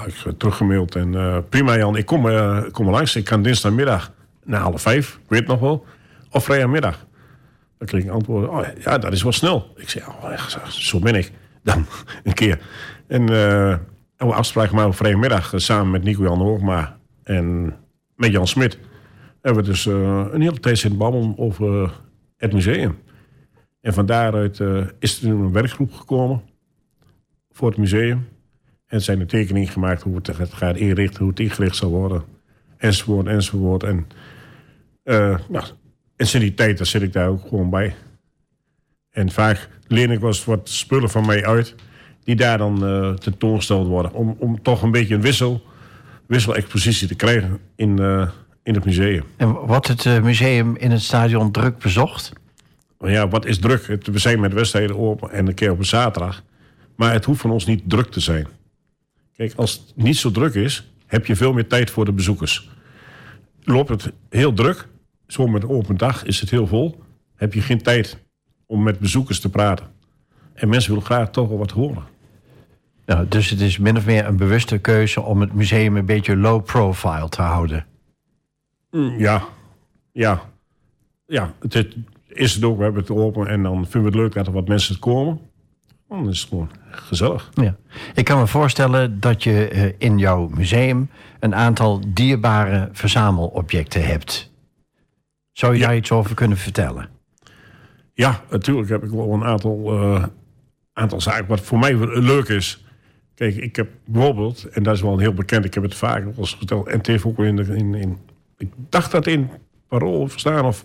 [0.06, 3.16] Ik heb teruggemaild en prima Jan, ik kom, ik kom langs.
[3.16, 4.12] Ik kan dinsdagmiddag
[4.44, 5.86] na half vijf, ik weet nog wel.
[6.30, 7.06] Of vrijdagmiddag.
[7.78, 9.72] Dan kreeg ik antwoord, oh ja, dat is wel snel.
[9.76, 11.32] Ik zei, oh, zo ben ik.
[11.64, 11.86] Dan
[12.24, 12.60] een keer.
[13.06, 13.78] En eh
[14.16, 17.76] we afspraak gemaakt op vrijdagmiddag eh, samen met Nico-Jan Hoogma en
[18.16, 18.78] met Jan Smit.
[19.40, 21.92] hebben we dus eh, een hele tijd zitten babbelen over
[22.36, 22.98] het museum.
[23.80, 24.60] En van daaruit
[24.98, 26.42] is er een werkgroep gekomen
[27.50, 28.28] voor het museum.
[28.86, 32.24] En zijn er tekeningen gemaakt hoe het gaat inrichten, hoe het ingericht zal worden.
[32.76, 33.82] Enzovoort, enzovoort.
[33.82, 34.06] En,
[35.02, 35.64] eh, nou,
[36.16, 37.94] en sinds die tijd zit ik daar ook gewoon bij.
[39.14, 41.74] En vaak leen ik wel eens wat spullen van mij uit...
[42.24, 44.12] die daar dan eh, tentoongesteld worden.
[44.12, 45.62] Om, om toch een beetje een wissel,
[46.26, 48.28] wisselexpositie te krijgen in, eh,
[48.62, 49.22] in het museum.
[49.36, 52.32] En wordt het eh, museum in het stadion druk bezocht?
[52.98, 53.86] Maar ja, wat is druk?
[53.86, 56.42] Het- We zijn met wedstrijden open en een keer op een zaterdag.
[56.96, 58.46] Maar het hoeft van ons niet druk te zijn.
[59.36, 62.68] Kijk, als het niet zo druk is, heb je veel meer tijd voor de bezoekers.
[63.64, 64.88] Loopt het heel druk,
[65.26, 67.02] zo met open dag is het heel vol,
[67.36, 68.18] heb je geen tijd
[68.66, 69.86] om met bezoekers te praten.
[70.54, 72.02] En mensen willen graag toch wel wat horen.
[73.06, 76.36] Nou, dus het is min of meer een bewuste keuze om het museum een beetje
[76.36, 77.86] low profile te houden.
[79.18, 79.42] Ja,
[80.12, 80.42] ja,
[81.26, 81.52] ja.
[81.60, 81.96] Het is-
[82.28, 84.52] is het ook, we hebben het open en dan vinden we het leuk dat er
[84.52, 85.40] wat mensen komen.
[86.08, 87.50] Dan is het gewoon gezellig.
[87.54, 87.76] Ja.
[88.14, 94.52] Ik kan me voorstellen dat je eh, in jouw museum een aantal dierbare verzamelobjecten hebt.
[95.52, 95.86] Zou je Ja.
[95.86, 97.08] daar iets over kunnen vertellen?
[98.14, 100.24] Ja, natuurlijk heb ik wel een aantal, eh,
[100.92, 102.84] aantal zaken wat voor mij leuk is.
[103.34, 106.56] Kijk, ik heb bijvoorbeeld, en dat is wel heel bekend, ik heb het vaak eens
[106.56, 108.18] verteld, en heeft ook in, in, in
[108.58, 109.50] ik dacht dat in
[109.88, 110.84] Parool verstaan of,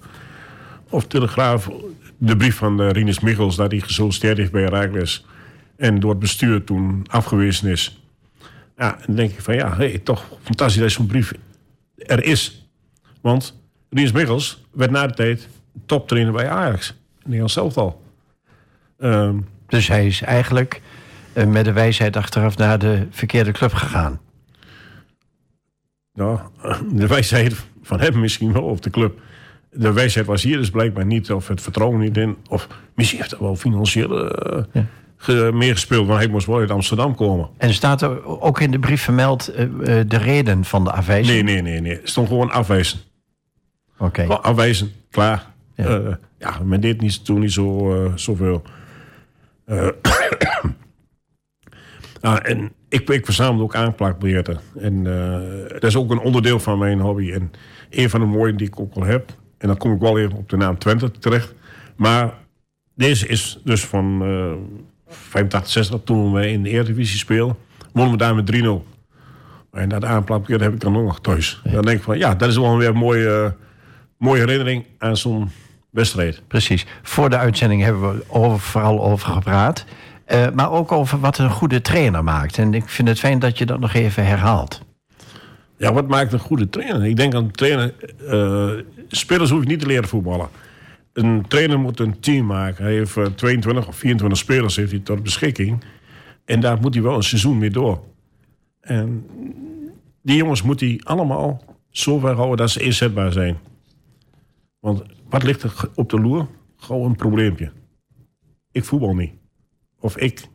[0.90, 1.70] of Telegraaf,
[2.18, 5.26] de brief van uh, Rinus Michels, dat hij gesolliciteerd heeft bij Herakles
[5.76, 8.04] en door het bestuur toen afgewezen is.
[8.78, 11.34] Ja, dan denk ik van ja, hey, toch fantastisch dat zo'n brief
[11.96, 12.70] er is.
[13.22, 15.48] Want Rinus Michels werd na de tijd
[15.86, 16.99] toptrainer bij Ajax.
[17.30, 18.02] Nederlands zelf al.
[19.00, 19.36] Ehm,
[19.68, 20.82] Dus hij is eigenlijk
[21.34, 24.20] eh, met de wijsheid achteraf naar de verkeerde club gegaan.
[26.14, 26.40] nou,
[26.92, 29.20] de wijsheid van hem misschien wel op de club.
[29.72, 31.32] De wijsheid was hier dus blijkbaar niet.
[31.32, 32.38] Of het vertrouwen niet in.
[32.50, 34.86] Of misschien heeft hij wel financieel eh, Ja.
[35.18, 36.08] ge- meer gespeeld.
[36.08, 37.50] Want hij moest wel uit Amsterdam komen.
[37.58, 39.66] En staat er ook in de brief vermeld eh,
[40.08, 41.44] de reden van de afwijzing?
[41.44, 41.82] Nee, nee, nee.
[41.82, 41.96] nee.
[42.00, 43.00] Het stond gewoon afwijzen.
[43.98, 44.26] Oké.
[44.28, 44.92] Afwijzen.
[45.12, 45.46] Klaar.
[45.76, 46.20] Ja.
[46.40, 48.62] Ja, men deed niet, toen niet zo, eh, zoveel.
[49.66, 49.88] Eh,
[52.22, 54.60] ah, en ik, ik verzamel ook aanplakbiljetten.
[54.78, 57.32] En eh, dat is ook een onderdeel van mijn hobby.
[57.32, 57.52] En
[57.90, 59.30] een van de mooie die ik ook wel heb.
[59.58, 61.54] En dan kom ik wel even op de naam Twente terecht.
[61.96, 62.34] Maar
[62.96, 64.54] deze is dus van eh
[65.10, 67.56] 85, 60 toen we in de Eredivisie speelden.
[67.94, 68.84] Wonnen we daar met 3-0.
[69.72, 71.62] En dat aanplakbiljet heb ik dan ook nog thuis.
[71.64, 73.56] Dan denk ik van ja, dat is wel weer een mooie,
[74.18, 75.50] mooie herinnering aan zo'n
[75.90, 76.42] wedstrijd.
[76.48, 76.86] Precies.
[77.02, 79.86] Voor de uitzending hebben we vooral over gepraat.
[80.26, 82.58] Eh, maar ook over wat een goede trainer maakt.
[82.58, 84.82] En ik vind het fijn dat je dat nog even herhaalt.
[85.78, 87.06] Ja, wat maakt een goede trainer?
[87.06, 87.94] Ik denk dat een trainer...
[88.28, 90.50] eh, spelers hoef je niet te leren voetballen.
[91.14, 92.84] Een trainer moet een team maken.
[92.84, 95.84] Hij heeft eh, 22 of 24 spelers heeft hij tot beschikking.
[96.46, 98.04] En daar moet hij wel een seizoen mee door.
[98.82, 99.26] En
[100.22, 103.58] die jongens moet hij allemaal zo ver houden dat ze inzetbaar zijn.
[104.80, 106.48] Want wat ligt er op de loer?
[106.78, 107.72] Gewoon een probleempje.
[108.72, 109.34] Ik voetbal niet.
[110.00, 110.48] Of ik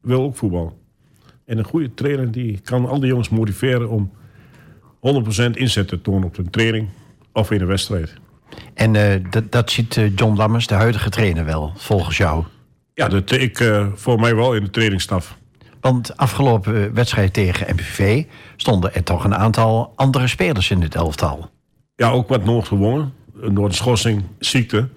[0.00, 0.78] wil ook voetbal.
[1.44, 4.12] En een goede trainer die kan al die jongens motiveren om
[5.46, 6.88] 100% inzet te tonen op een training
[7.32, 8.14] of in een wedstrijd.
[8.74, 12.44] En eh, dat, dat ziet eh, John Lammers, de huidige trainer, wel, volgens jou.
[12.94, 15.38] Ja, dat ik eh, voor mij wel in de trainingsstaf.
[15.80, 18.24] Want afgelopen wedstrijd tegen MVV
[18.56, 21.50] stonden er toch een aantal andere spelers in het elftal.
[21.96, 23.12] Ja, ook wat nood gewonnen.
[23.50, 24.88] Door de schorsing, ziekte.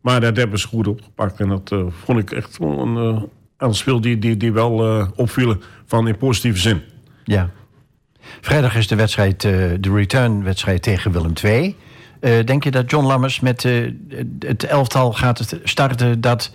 [0.00, 1.40] Maar dat hebben ze goed opgepakt.
[1.40, 3.22] En dat eh, vond ik echt een eh,
[3.56, 6.82] aantal speel die, die, die wel eh, opvielen van in positieve zin.
[7.24, 7.50] Ja.
[8.40, 11.76] Vrijdag is de wedstrijd, de return-wedstrijd tegen Willem II.
[12.44, 13.62] Denk je dat John Lammers met
[14.38, 16.52] het elftal gaat starten dat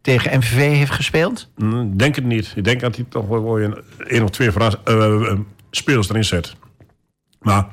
[0.00, 1.48] tegen MVV heeft gespeeld?
[1.56, 2.52] Mm, Denk het niet.
[2.56, 4.50] Ik denk dat hij toch wel een, één of twee
[5.70, 6.54] spelers erin zet.
[7.40, 7.66] Maar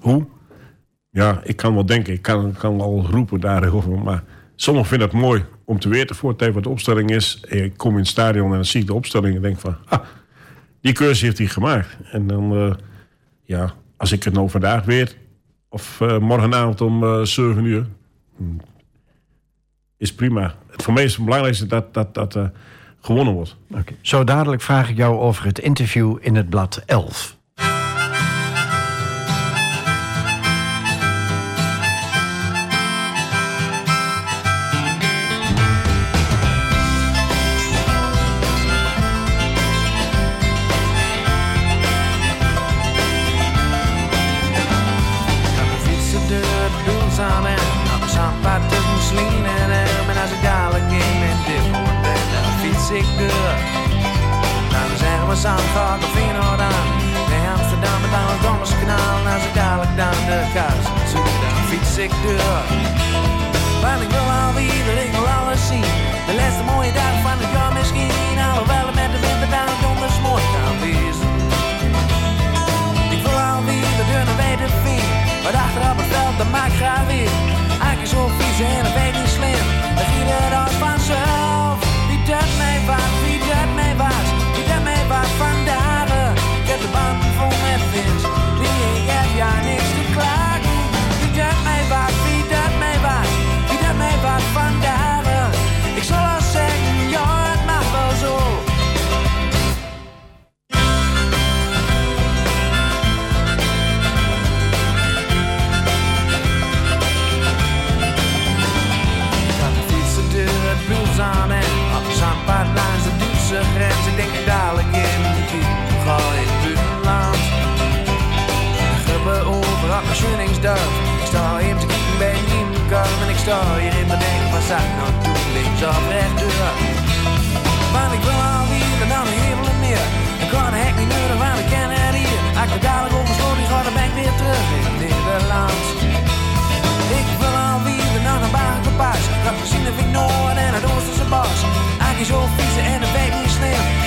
[0.00, 0.26] hoe?
[1.14, 2.12] Ja, ik kan wel denken.
[2.12, 3.98] Ik kan, kan wel roepen daarover.
[3.98, 4.22] Maar
[4.56, 7.40] sommigen vinden het mooi om te weten voor het wat de opstelling is.
[7.48, 9.76] Ik kom in het stadion en zie ik de opstelling en denk van...
[9.84, 10.00] Ah,
[10.80, 11.96] die keuze heeft hij gemaakt.
[12.12, 12.74] En dan, eh,
[13.44, 15.16] ja, als ik het nou vandaag weet...
[15.68, 17.86] of eh, morgenavond om eh 7 uur...
[18.36, 18.60] mm,
[19.96, 20.54] is prima.
[20.70, 22.38] Het voor mij is het belangrijkste dat dat, dat
[23.00, 23.56] gewonnen wordt.
[24.00, 27.33] Zo dadelijk vraag ik jou over het interview in het blad 11.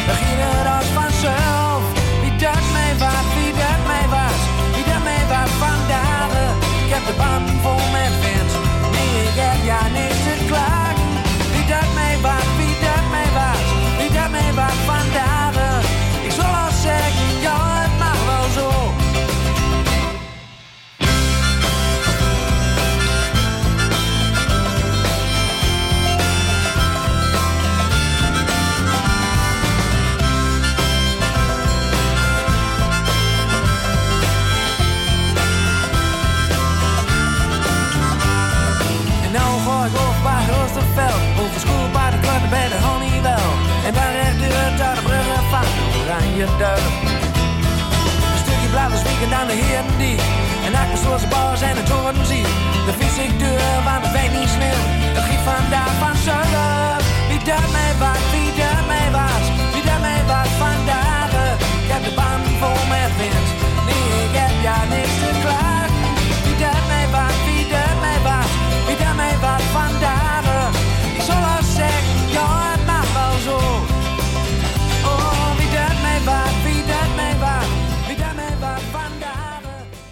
[0.08, 0.57] Sneeuw.
[46.60, 50.18] Een stukje blijven spieken aan de heren die.
[50.68, 52.46] En ik de soorten bars en de toren zie
[52.88, 54.82] De fiets ik deur, want het weet niet snel
[55.18, 57.40] Het giet vandaag van zuiden Wie
[57.76, 58.52] mij was, wie
[58.92, 61.32] mij was Wie mij was vandaag
[61.84, 63.48] Ik heb de band vol met wind.
[63.88, 65.77] Nee, ik heb ja niks te klagen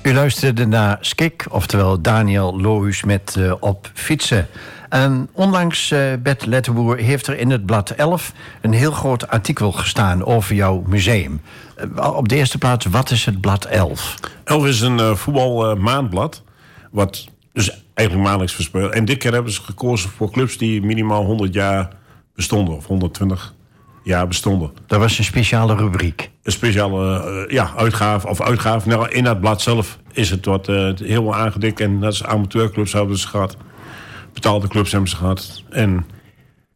[0.05, 4.47] U luisterde naar Skik, oftewel Daniel Lohuis met eh, Op Fietsen.
[4.89, 8.33] En onlangs, eh Bert Lettenboer, heeft er in het blad 11...
[8.61, 11.41] een heel groot artikel gestaan over jouw museum.
[11.75, 14.19] Eh, op de eerste plaats, wat is het blad 11?
[14.43, 16.43] Elf is een voetbalmaandblad.
[16.91, 18.91] wat dus eigenlijk maandelijks verspreid.
[18.91, 21.89] En dit keer hebben ze gekozen voor clubs die minimaal 100 jaar
[22.35, 22.75] bestonden.
[22.75, 23.54] Of 120
[24.05, 24.71] jaar bestonden.
[24.87, 26.31] Dat was een speciale rubriek.
[26.43, 28.27] Een speciale eh, ja, uitgave.
[28.27, 28.89] Of uitgave.
[28.89, 31.79] Nou, in dat blad zelf is het wat eh, helemaal aangedikt.
[31.79, 33.57] En dat is amateurclubs hebben ze gehad.
[34.33, 35.63] Betaalde clubs hebben ze gehad.
[35.69, 36.05] En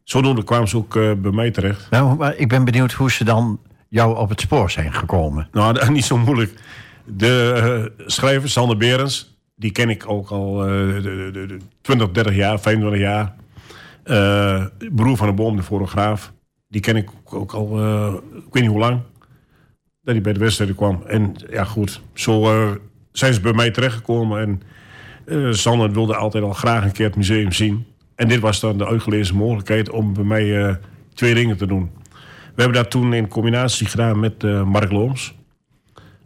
[0.04, 1.90] zodoende kwamen ze ook eh, bij mij terecht.
[1.90, 5.48] Nou, maar ik ben benieuwd hoe ze dan jou op het spoor zijn gekomen.
[5.52, 6.54] Nou, dat is niet zo moeilijk.
[7.04, 12.34] De schrijver Sander Berens, die ken ik ook al de, de, de, de 20, 30
[12.34, 13.34] jaar, 25 jaar.
[14.02, 16.32] Eh, broer van de Boom, de fotograaf,
[16.70, 19.00] die ken ik ook al, eh, ik weet niet hoe lang,
[20.02, 21.02] dat hij bij de wedstrijden kwam.
[21.06, 22.70] En ja, goed, zo eh,
[23.12, 24.40] zijn ze bij mij terechtgekomen.
[24.40, 24.62] En
[25.24, 27.86] eh, Sander wilde altijd al graag een keer het museum zien.
[28.14, 30.78] En dit was dan de uitgelezen mogelijkheid om bij mij
[31.14, 31.90] twee dingen te doen.
[32.54, 35.34] We hebben dat toen in combinatie gedaan met Mark Looms.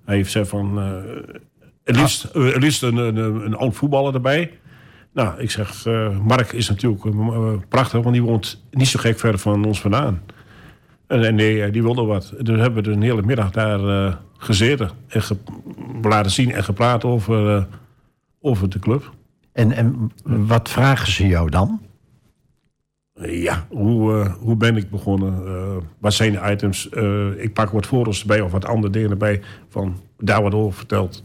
[0.05, 0.77] Hij heeft gezegd van...
[1.85, 1.97] het
[2.59, 4.51] liefst, een, een, een oud voetballer erbij.
[5.13, 5.85] Nou, ik zeg,
[6.23, 10.23] Mark is natuurlijk prachtig, want die woont niet zo gek ver van ons vandaan.
[11.07, 12.35] En, nee, eh, die wilde wat.
[12.41, 15.37] Dus hebben we een hele middag daar eh, gezeten en ge-
[16.03, 17.65] laten zien en gepraat over, eh,
[18.41, 19.11] over de club.
[19.53, 21.81] En, en wat vragen ze jou dan?
[23.21, 25.43] Ja, hoe, hoe ben ik begonnen?
[25.99, 26.89] Wat zijn de items?
[27.37, 29.41] Ik pak wat foto's erbij of wat andere dingen erbij.
[29.69, 31.25] Van daar wat over verteld.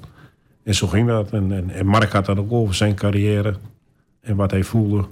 [0.64, 1.32] En zo ging dat.
[1.32, 3.56] En, en, en Mark had dat ook over zijn carrière.
[4.22, 5.06] En wat hij voelde.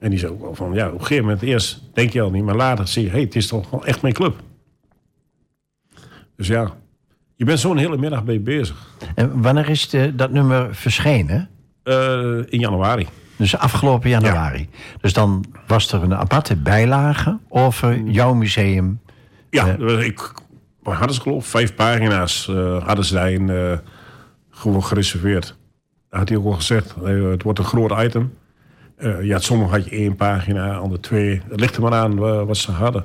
[0.00, 2.30] En die zei ook wel van, ja, op een gegeven moment eerst denk je al
[2.30, 2.44] niet.
[2.44, 4.42] Maar later zie je, hey, het is toch wel echt mijn club.
[6.36, 6.72] Dus ja,
[7.36, 8.88] je bent zo'n hele middag mee bezig.
[9.14, 11.48] En wanneer is de, dat nummer verschenen?
[11.82, 13.06] Eh, in januari.
[13.36, 14.68] Dus afgelopen januari.
[15.00, 19.00] Dus dan was er een aparte bijlage over jouw museum.
[19.50, 19.66] Ja,
[19.98, 20.32] ik,
[20.82, 23.78] wat hadden ze geloof ik, vijf pagina's eh, hadden ze daarin eh,
[24.50, 25.56] gewoon gereserveerd.
[26.08, 26.94] Dat had hij ook al gezegd.
[27.04, 28.32] eh, het wordt een groot item.
[29.00, 31.42] Eh ja, sommige had je één pagina, andere twee.
[31.48, 33.04] Het ligt er maar aan eh, wat ze hadden.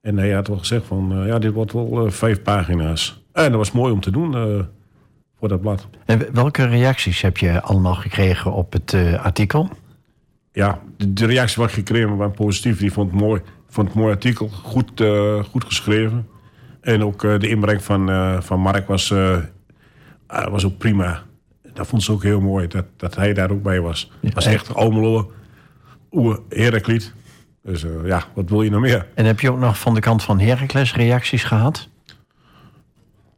[0.00, 3.22] En hij had wel gezegd van, eh, ja, dit wordt wel vijf pagina's.
[3.32, 4.32] En dat was mooi om te doen
[5.38, 5.88] voor dat blad.
[6.04, 9.68] En welke reacties heb je allemaal gekregen op het artikel?
[10.52, 12.78] ja, de, de reactie wat ik gekregen waren positief.
[12.78, 13.40] Die vond het mooi.
[13.68, 14.48] Vond het mooi artikel.
[14.48, 15.04] Goed,
[15.50, 16.28] goed geschreven.
[16.80, 18.10] En ook de inbreng van,
[18.42, 19.12] van Mark was,
[20.26, 21.22] ah, was ook prima.
[21.74, 22.66] Dat vond ze ook heel mooi.
[22.66, 24.12] Dat, dat hij daar ook bij was.
[24.20, 25.32] was echt Almelo.
[26.12, 27.14] Oer Herakliet.
[27.62, 29.06] Dus eh, ja, wat wil je nog meer?
[29.14, 31.88] En heb je ook nog van de kant van Heracles reacties gehad?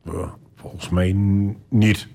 [0.04, 1.12] Eh, volgens mij
[1.68, 2.08] niet.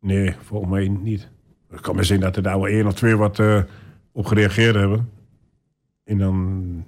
[0.00, 1.28] Nee, volgens mij niet.
[1.70, 3.62] Het kan maar zijn dat er daar wel één of twee wat eh,
[4.12, 5.10] op gereageerd hebben.
[6.04, 6.84] En dan,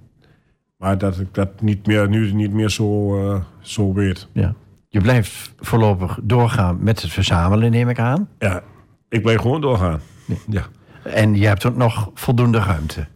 [0.77, 4.27] maar dat ik dat niet meer, nu niet meer zo, zo weet.
[4.31, 4.55] Ja.
[4.95, 8.29] Je blijft voorlopig doorgaan met het verzamelen, neem ik aan.
[8.39, 8.63] Ja,
[9.09, 10.01] Ik bleef gewoon doorgaan.
[10.47, 10.65] Ja.
[11.03, 13.07] En je hebt ook nog voldoende ruimte.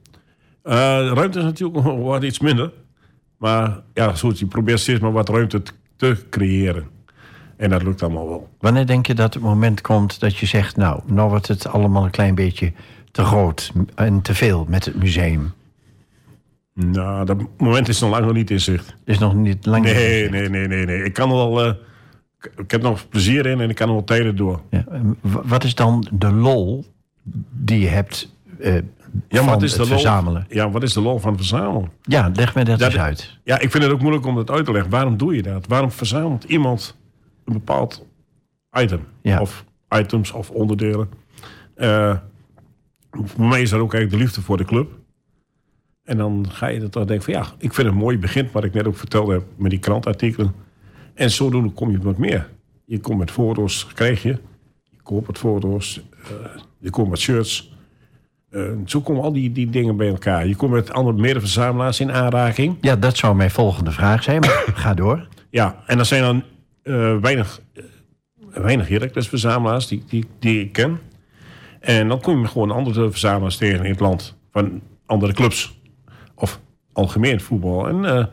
[0.64, 0.74] Eh,
[1.14, 2.72] ruimte is natuurlijk nog wat iets minder.
[3.38, 6.88] Maar ja, goed, je probeert steeds maar wat ruimte te, te creëren.
[7.58, 8.50] En dat lukt allemaal wel.
[8.60, 10.76] Wanneer denk je dat het moment komt dat je zegt...
[10.76, 12.74] nou, nou wordt het allemaal een klein beetje
[13.12, 15.54] te groot en te veel met het museum?
[16.86, 18.96] Nou, dat moment is nog lang nog niet in zicht.
[19.06, 19.84] Is nog niet lang.
[19.84, 21.04] Nee, nee, nee, nee, nee.
[21.04, 21.64] Ik kan er wel...
[21.66, 21.74] eh,
[22.58, 24.62] ik- heb nog plezier in en ik kan er wel tijden door.
[24.70, 24.84] Ja,
[25.22, 26.86] wat is dan de lol
[27.54, 28.76] die je hebt eh
[29.28, 29.88] Ja, van wat is de lol?
[29.88, 30.46] verzamelen?
[30.50, 31.92] Ja, wat is de lol van het verzamelen?
[32.02, 33.38] Ja, leg me dat eens uit.
[33.44, 34.92] Ja, ik vind het ook moeilijk om dat uit te leggen.
[34.92, 35.68] Waarom doe je dat?
[35.68, 36.98] Waarom verzamelt iemand
[37.46, 38.06] een bepaald
[38.78, 39.00] item?
[39.22, 39.40] Ja.
[39.42, 41.10] Of items of onderdelen?
[41.76, 42.16] Eh,
[43.12, 44.92] voor mij is dat ook eigenlijk de liefde voor de club.
[46.10, 48.64] En dan ga je dat dan denken van ja, ik vind het mooi begint wat
[48.64, 50.54] ik net ook vertelde heb met die krantartikelen.
[51.14, 52.50] En zodoende kom je wat meer.
[52.86, 54.38] Je komt met foto's, krijg je.
[54.90, 56.30] Je koopt wat foto's, eh,
[56.80, 57.74] je komt met shirts.
[58.50, 60.48] Eh, zo komen al die, die dingen bij elkaar.
[60.48, 62.78] Je komt met andere medeverzamelaars in aanraking.
[62.82, 65.28] Ja, dat zou mijn volgende vraag zijn, maar ga door.
[65.50, 66.44] Ja, en er zijn dan
[66.84, 67.84] eh, weinig, uh,
[68.54, 71.00] weinig Heracles-verzamelaars die, die, die ik ken.
[71.80, 74.38] En dan kom je gewoon andere verzamelaars tegen in het land.
[74.52, 75.78] Van andere clubs.
[76.94, 77.88] Algemeen voetbal.
[77.88, 78.26] En, eh,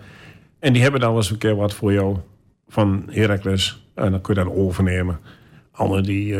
[0.58, 2.16] en die hebben dan wel eens een keer wat voor jou
[2.68, 3.86] van Heracles.
[3.94, 5.18] En dan kun je dat overnemen.
[5.72, 6.36] Anderen die...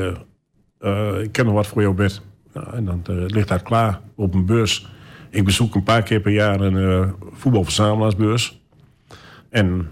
[0.79, 2.21] eh, ik ken nog wat voor jouw bed.
[2.53, 4.89] Nou, en dan ligt dat klaar op een beurs.
[5.31, 8.61] Ik bezoek een paar keer per jaar een voetbalverzamelaarsbeurs.
[9.49, 9.89] En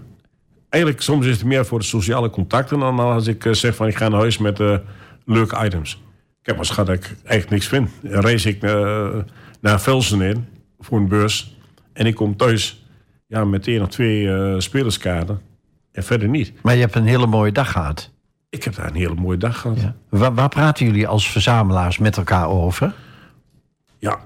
[0.69, 3.95] eigenlijk soms is het meer voor de sociale contacten dan als ik zeg van ik
[3.95, 4.59] ga naar huis met
[5.25, 6.03] leuke items.
[6.41, 7.89] Ik heb als schat dat ik eigenlijk niks vind.
[8.01, 8.61] Dan reis ik
[9.61, 10.45] naar Velsen in
[10.79, 11.57] voor een beurs
[11.95, 12.85] en ik kom thuis
[13.27, 15.41] ja, met één of twee eh, spelerskaarten
[15.91, 16.53] en verder niet.
[16.61, 18.11] Maar je hebt een hele mooie dag gehad.
[18.49, 19.81] Ik heb daar een hele mooie dag gehad.
[19.81, 19.95] Ja.
[20.09, 22.93] Waar, waar praten jullie als verzamelaars met elkaar over?
[23.99, 24.19] Ja,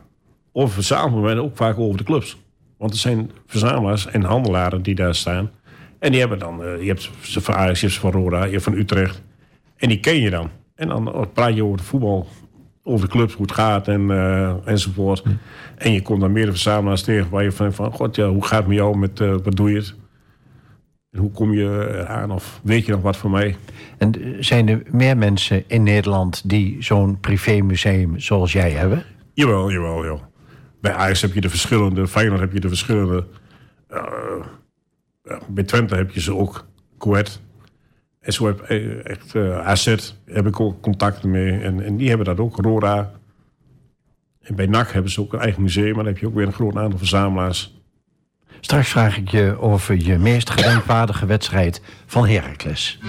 [0.52, 2.38] over verzamelen, maar ook vaak over de clubs.
[2.78, 5.52] Want er zijn verzamelaars en handelaren die daar staan.
[6.00, 8.44] En die hebben dan, eh, je hebt ze van Ajax, je hebt ze van Roda,
[8.44, 9.22] je hebt van Utrecht.
[9.76, 10.50] En die ken je dan.
[10.76, 12.28] En dan eh, praat je over de voetbal,
[12.90, 15.24] over de clubs, hoe het gaat en, eh, enzovoort.
[15.78, 18.46] En je komt dan meer de verzamelaars tegen waar je van, van god ja, hoe
[18.46, 19.96] gaat het met jou, met, eh, wat doe je het?
[21.12, 23.56] En hoe kom je eraan of weet je nog wat van mij?
[23.98, 29.04] En eh, zijn er meer mensen in Nederland die zo'n privémuseum zoals jij hebben?
[29.34, 30.22] Jawel, jawel, joh.
[30.82, 33.28] Bij Ajax heb je de verschillende, Feyenoord heb je de verschillende.
[33.88, 34.02] eh,
[35.48, 36.66] bij Twente heb je ze ook,
[36.98, 37.42] Coët.
[38.20, 41.60] Heb eh, echt eh, AZ heb ik ook contacten mee.
[41.60, 43.12] En, en die hebben dat ook, Roda.
[44.42, 46.46] En bij NAC hebben ze ook een eigen museum, maar dan heb je ook weer
[46.46, 47.78] een groot aantal verzamelaars.
[48.60, 53.00] Straks vraag ik je over je meest gedenkwaardige wedstrijd van Heracles.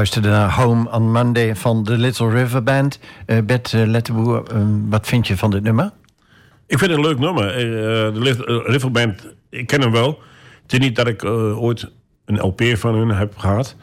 [0.00, 2.98] Luisterde naar Home on Monday van de Little River Band.
[3.26, 5.90] Eh Bert eh, Lettenboer, eh, wat vind je van dit nummer?
[6.66, 7.52] Ik vind het een leuk nummer.
[8.12, 10.22] De Liv- eh, Riverband, ik ken hem wel.
[10.62, 11.90] Het is niet dat ik ooit
[12.24, 13.76] een LP van hun heb gehad.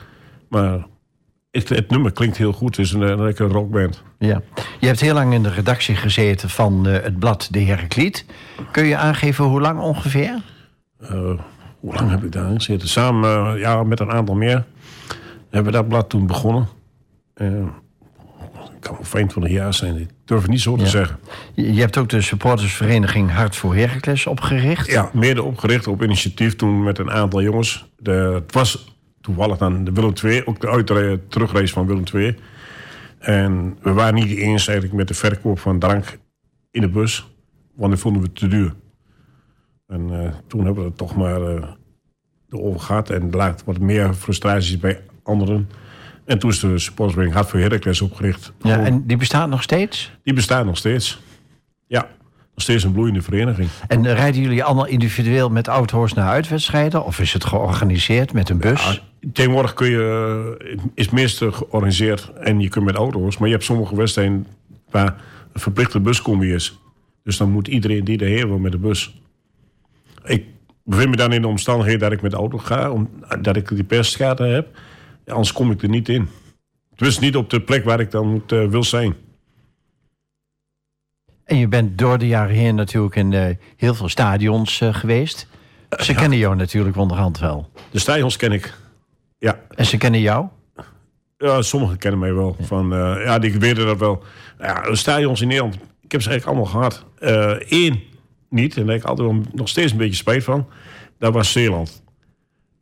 [0.49, 0.85] Maar
[1.51, 2.75] het, het nummer klinkt heel goed.
[2.77, 4.03] Het is een, lekkere rockband.
[4.19, 4.41] Ja.
[4.79, 8.25] Je hebt heel lang in de redactie gezeten van het blad De Herakliet.
[8.71, 10.41] Kun je aangeven hoe lang ongeveer?
[11.79, 12.87] Hoe lang heb ik daar gezeten?
[12.87, 14.65] Samen ja, met een aantal meer
[15.49, 16.67] hebben we dat blad toen begonnen.
[17.33, 19.97] Het kan wel 25 jaar zijn.
[19.99, 20.89] Ik durf het niet zo te Ja.
[20.89, 21.19] zeggen.
[21.53, 24.87] Je hebt ook de supportersvereniging Hart voor Heracles opgericht.
[24.91, 27.89] Ja, mede opgericht op initiatief toen met een aantal jongens.
[27.97, 30.87] De, het was toevallig dan de Willem II, ook de uit
[31.31, 32.35] terugrace van Willem II.
[33.19, 36.17] En we waren niet eens eigenlijk met de verkoop van drank
[36.71, 37.27] in de bus,
[37.75, 38.73] want dat vonden we te duur.
[39.87, 41.63] En eh, toen hebben we het toch maar eh
[42.49, 45.69] erover gehad en er lagen wat meer frustraties bij anderen.
[46.25, 48.51] En toen is de supportersvereniging Hart voor Heracles opgericht.
[48.61, 50.11] Ja, en die bestaat nog steeds?
[50.23, 51.19] Die bestaat nog steeds.
[51.87, 53.69] Ja, nog steeds een bloeiende vereniging.
[53.87, 57.05] En rijden jullie allemaal individueel met auto's naar uitwedstrijden?
[57.05, 59.01] Of is het georganiseerd met een bus?
[59.19, 63.37] Ja, tegenwoordig kun je, is meestal georganiseerd en je kunt met auto's.
[63.37, 64.47] Maar je hebt sommige wedstrijden
[64.89, 65.15] waar
[65.53, 66.79] een verplichte buscombi is.
[67.23, 69.21] Dus dan moet iedereen die erheen wil met de bus.
[70.25, 70.45] Ik
[70.83, 73.83] bevind me dan in de omstandigheden dat ik met de auto ga, omdat ik die
[73.83, 74.67] persschade heb.
[75.27, 76.29] Ja, anders kom ik er niet in.
[76.95, 79.15] Dus niet op de plek waar ik dan moet, eh, wil zijn.
[81.45, 85.47] En je bent door de jaren heen natuurlijk in eh, heel veel stadions eh, geweest.
[85.99, 87.69] Ze kennen jou natuurlijk onderhand wel.
[87.91, 88.73] De stadions ken ik.
[89.37, 90.47] Ja, En ze kennen jou?
[91.37, 92.55] Ja, sommigen kennen mij wel.
[92.59, 94.23] Van, eh, ja, die weten dat wel.
[94.59, 97.05] Ja, de stadions in Nederland, ik heb ze eigenlijk allemaal gehad.
[97.69, 98.03] Eén
[98.49, 100.67] niet, en daar heb ik altijd wel nog steeds een beetje spijt van.
[101.19, 102.03] Dat was Zeeland.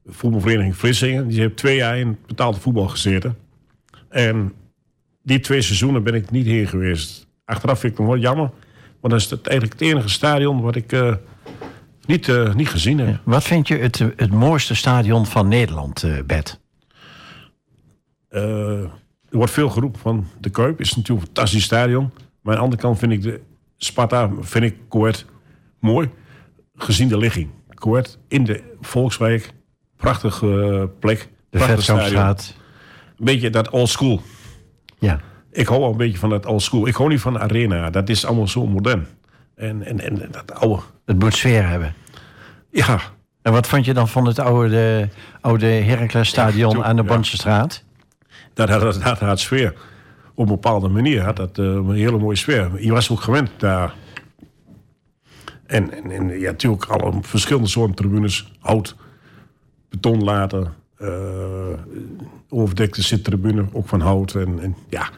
[0.05, 1.27] Voetbalvereniging Vlissingen.
[1.27, 3.37] Die heeft twee jaar in betaalde voetbal gezeten.
[4.09, 4.53] En
[5.23, 7.27] die twee seizoenen ben ik niet heen geweest.
[7.45, 8.51] Achteraf vind ik het wel jammer.
[8.99, 11.15] Want dat is het eigenlijk het enige stadion wat ik eh,
[12.05, 13.19] niet, eh, niet gezien heb.
[13.23, 16.59] Wat vind je het, het mooiste stadion van Nederland, eh Bert?
[18.29, 18.89] Er
[19.41, 20.79] wordt veel geroepen van de Kuip.
[20.79, 22.11] Is natuurlijk een fantastisch stadion.
[22.41, 23.41] Maar aan de andere kant vind ik de
[23.77, 25.25] Sparta, vind ik Coët
[25.79, 26.09] mooi.
[26.75, 27.49] Gezien de ligging.
[27.73, 29.53] Coët in de Volkswijk.
[30.05, 31.29] Prachtige eh, plek.
[31.49, 31.59] De.
[31.59, 32.53] Vetkampstraat.
[33.17, 34.21] Een beetje dat old school.
[34.99, 35.19] Ja.
[35.51, 36.87] Ik hou wel een beetje van dat old school.
[36.87, 37.89] Ik hou niet van de arena.
[37.89, 39.07] Dat is allemaal zo modern.
[39.55, 40.81] En, en, en dat oude.
[41.05, 41.93] Het moet sfeer hebben.
[42.71, 42.99] Ja,
[43.41, 45.07] En wat vond je dan van het oude, de,
[45.41, 47.07] oude Heracles stadion Ja, aan de ja.
[47.07, 47.83] Bonsestraat?
[48.53, 49.73] dat had, dat had sfeer.
[50.33, 52.71] Op een bepaalde manier had dat eh, een hele mooie sfeer.
[52.79, 53.93] Je was ook gewend daar.
[55.65, 58.51] En, en, en ja, natuurlijk alle verschillende soorten tribunes.
[58.59, 58.95] Hout,
[59.89, 61.07] betonlaten, eh
[62.49, 64.35] overdekte zittribune, ook van hout.
[64.35, 65.09] En, en ja,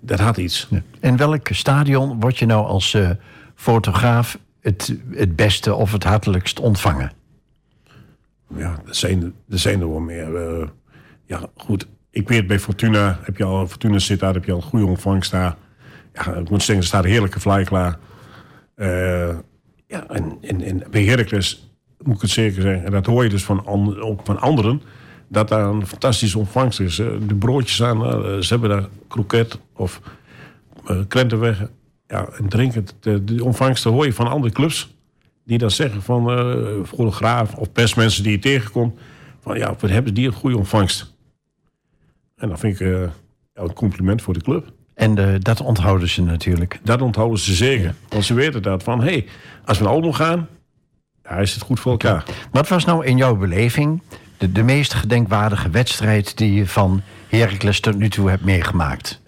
[0.00, 0.68] dat had iets.
[1.00, 3.10] In welk stadion word je nou als eh,
[3.54, 7.12] fotograaf het, het beste of het hartelijkst ontvangen?
[8.56, 10.36] Ja, er zijn, er zijn er wel meer.
[10.36, 10.68] eh,
[11.24, 11.86] ja, goed.
[12.10, 14.86] Ik weet bij Fortuna, heb je al, Fortuna zit daar, heb je al een goede
[14.86, 15.56] ontvangst daar.
[16.12, 17.98] Ja, ik moet zeggen, er staat een heerlijke vlaai klaar.
[19.86, 21.67] Ja, en, en, en bij Heracles
[22.04, 22.84] moet ik het zeker zeggen.
[22.84, 24.82] En dat hoor je dus van, an- ook van anderen.
[25.28, 26.98] Dat daar een fantastische ontvangst is.
[26.98, 30.00] Eh, De broodjes aan, eh, ze hebben daar kroket of
[30.90, 31.68] uh, krentenweg.
[32.06, 32.86] Ja, en drinken.
[33.00, 34.96] De, ontvangsten hoor je van andere clubs.
[35.44, 38.98] Die dan zeggen van eh fotograaf of persmensen die je tegenkomt.
[39.40, 41.14] Van ja, wat hebben die een goede ontvangst.
[42.36, 43.02] En dan vind ik eh,
[43.54, 44.72] een compliment voor de club.
[44.94, 46.80] En eh, dat onthouden ze natuurlijk.
[46.82, 47.94] Dat onthouden ze zeker.
[48.08, 49.26] Want ze weten dat van, hé, hey,
[49.64, 50.48] als we naar Olmo gaan,
[51.28, 52.24] ja, is het goed voor elkaar.
[52.50, 54.02] Wat was nou in jouw beleving
[54.36, 59.20] de, de meest gedenkwaardige wedstrijd die je van Heracles tot nu toe hebt meegemaakt?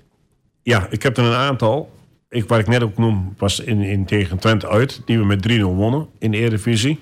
[0.62, 1.98] Ja, ik heb er een aantal.
[2.28, 5.02] Ik, wat ik net ook noem, was in, in tegen Twente uit.
[5.04, 6.98] Die we met 3-0 wonnen in de Eredivisie.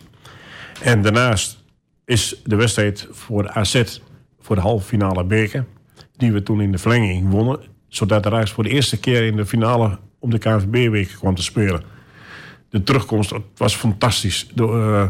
[0.83, 1.65] En daarnaast
[2.05, 4.01] is de wedstrijd voor de AZ
[4.41, 5.65] voor de halve finale beker.
[6.17, 7.61] Die we toen in de verlenging wonnen.
[7.89, 11.43] Zodat de Ajax voor de eerste keer in de finale om de KNVB-week kwam te
[11.43, 11.98] spelen.
[12.69, 14.47] De terugkomst was fantastisch.
[14.57, 15.09] Eh,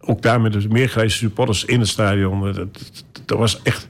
[0.00, 2.40] ook daar met de meergrijze supporters in het stadion.
[2.40, 3.88] Dat, dat, dat was echt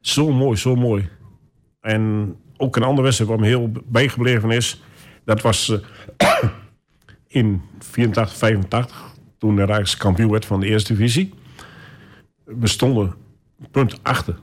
[0.00, 1.08] zo mooi, zo mooi.
[1.80, 4.82] En ook een andere wedstrijd wat me heel bijgebleven is.
[5.24, 5.80] Dat was
[6.16, 6.44] eh,
[7.28, 9.10] in 84, 85.
[9.38, 11.34] Toen de Ajax kampioen werd van de eerste divisie.
[12.44, 13.14] We stonden
[13.70, 14.40] punt achter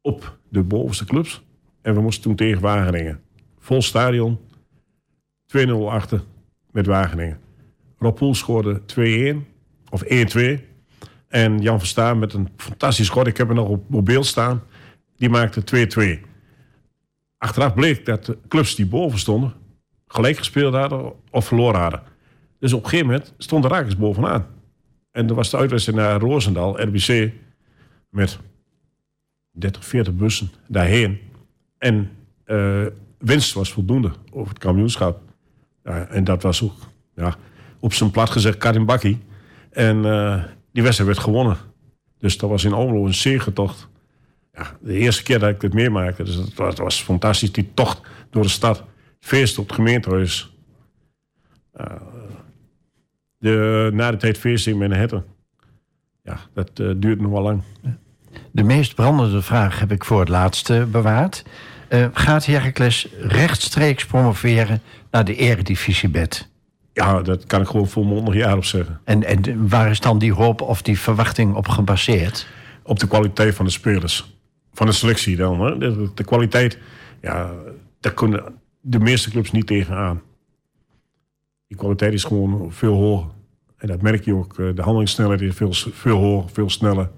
[0.00, 1.42] op de bovenste clubs.
[1.82, 3.20] En we moesten toen tegen Wageningen.
[3.58, 4.38] Vol stadion.
[5.56, 6.22] 2-0 achter
[6.76, 7.38] met Wageningen.
[7.98, 9.54] Rob Poel scoorde 2-1.
[9.90, 10.08] Of 1-2.
[11.28, 13.26] En Jan Verstaan met een fantastisch schot.
[13.26, 14.62] Ik heb hem nog op mobiel staan.
[15.16, 15.88] Die maakte
[16.20, 16.26] 2-2.
[17.38, 19.52] Achteraf bleek dat de clubs die boven stonden...
[20.06, 22.02] gelijk gespeeld hadden of verloren hadden.
[22.58, 24.46] Dus op een gegeven moment stond de Rakers bovenaan.
[25.10, 27.32] En er was de uitwedstrijd naar Roosendaal, RBC...
[28.10, 28.38] met
[29.50, 31.18] 30, 40 bussen daarheen.
[31.78, 32.10] En
[32.44, 32.86] eh,
[33.18, 35.25] winst was voldoende over het kampioenschap.
[35.86, 36.74] Ja, en dat was ook,
[37.14, 37.34] ja,
[37.80, 39.24] op zijn plat gezegd, Karimbaki.
[39.70, 41.56] En eh, die wedstrijd werd gewonnen.
[42.18, 43.88] Dus dat was in Almelo een zegentocht.
[44.52, 46.22] Ja, de eerste keer dat ik dit meemaakte.
[46.22, 48.84] Dus dat was, fantastisch, die tocht door de stad.
[49.20, 50.54] Feest op het gemeentehuis.
[51.80, 51.86] Uh,
[53.38, 55.24] de, na de tijd feest in Manhattan.
[56.22, 57.62] Ja, dat duurt nog wel lang.
[58.50, 61.44] De meest brandende vraag heb ik voor het laatste bewaard.
[62.12, 64.80] Gaat Heracles rechtstreeks promoveren
[65.16, 66.48] naar de eredivisiebed?
[66.92, 69.00] Ja, dat kan ik gewoon volmondig jaar op zeggen.
[69.04, 72.46] En, en waar is dan die hoop of die verwachting op gebaseerd?
[72.82, 74.36] Op de kwaliteit van de spelers.
[74.72, 75.60] Van de selectie dan.
[75.60, 75.78] Hè?
[75.78, 76.78] De, de kwaliteit,
[77.20, 77.52] ja,
[78.00, 78.44] daar kunnen
[78.80, 80.22] de meeste clubs niet tegenaan.
[81.66, 83.30] Die kwaliteit is gewoon veel hoger.
[83.76, 84.56] En dat merk je ook.
[84.56, 87.10] De handelingssnelheid is veel, veel hoger, veel sneller.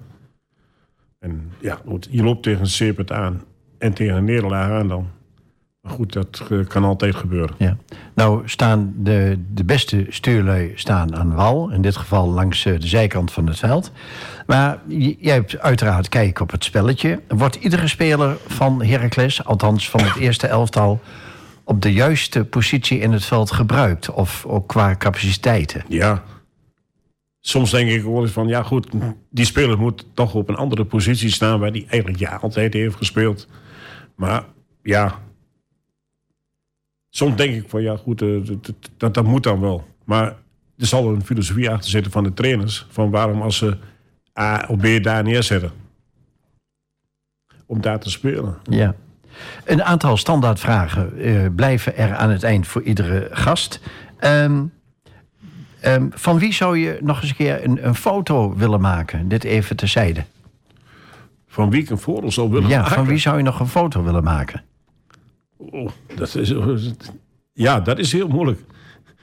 [1.18, 1.80] En ja,
[2.10, 3.42] je loopt tegen een Sepet aan
[3.78, 5.08] en tegen een nederlaag aan dan.
[5.88, 7.54] Goed, dat kan altijd gebeuren.
[7.58, 7.76] Ja.
[8.14, 11.70] Nou staan de, de beste stuurlui staan aan wal.
[11.70, 13.92] In dit geval langs de zijkant van het veld.
[14.46, 14.78] Maar
[15.18, 17.20] jij hebt uiteraard kijk op het spelletje.
[17.28, 21.00] Wordt iedere speler van Heracles, althans van het eerste elftal...
[21.64, 24.10] op de juiste positie in het veld gebruikt?
[24.10, 25.84] Of ook qua capaciteiten?
[25.88, 26.22] Ja,
[27.40, 28.88] soms denk ik wel eens van, ja goed,
[29.30, 32.96] die speler moet toch op een andere positie staan waar die eigenlijk ja altijd heeft
[32.96, 33.48] gespeeld.
[34.16, 34.44] Maar
[34.82, 35.18] ja,
[37.18, 39.86] soms denk ik van, ja goed, dat, dat, dat moet dan wel.
[40.04, 40.26] Maar
[40.76, 43.76] er zal een filosofie achter zitten van de trainers, van waarom als ze
[44.38, 45.70] A of B daar neerzetten.
[47.66, 48.58] Om daar te spelen.
[48.62, 48.94] Ja.
[49.64, 53.80] Een aantal standaardvragen uh, blijven er aan het eind voor iedere gast.
[54.20, 54.76] Um,
[55.84, 59.28] Um, van wie zou je nog eens een keer een, een, foto willen maken?
[59.28, 60.24] Dit even terzijde.
[61.48, 62.94] Van wie ik een foto zou willen ja, maken?
[62.94, 64.62] van wie zou je nog een foto willen maken?
[65.58, 66.54] Oh, dat is,
[67.52, 68.60] ja, dat is heel moeilijk.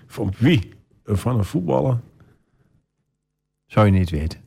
[0.08, 0.74] Van wie?
[1.06, 2.00] Van een voetballer?
[3.66, 4.40] Zou je niet weten?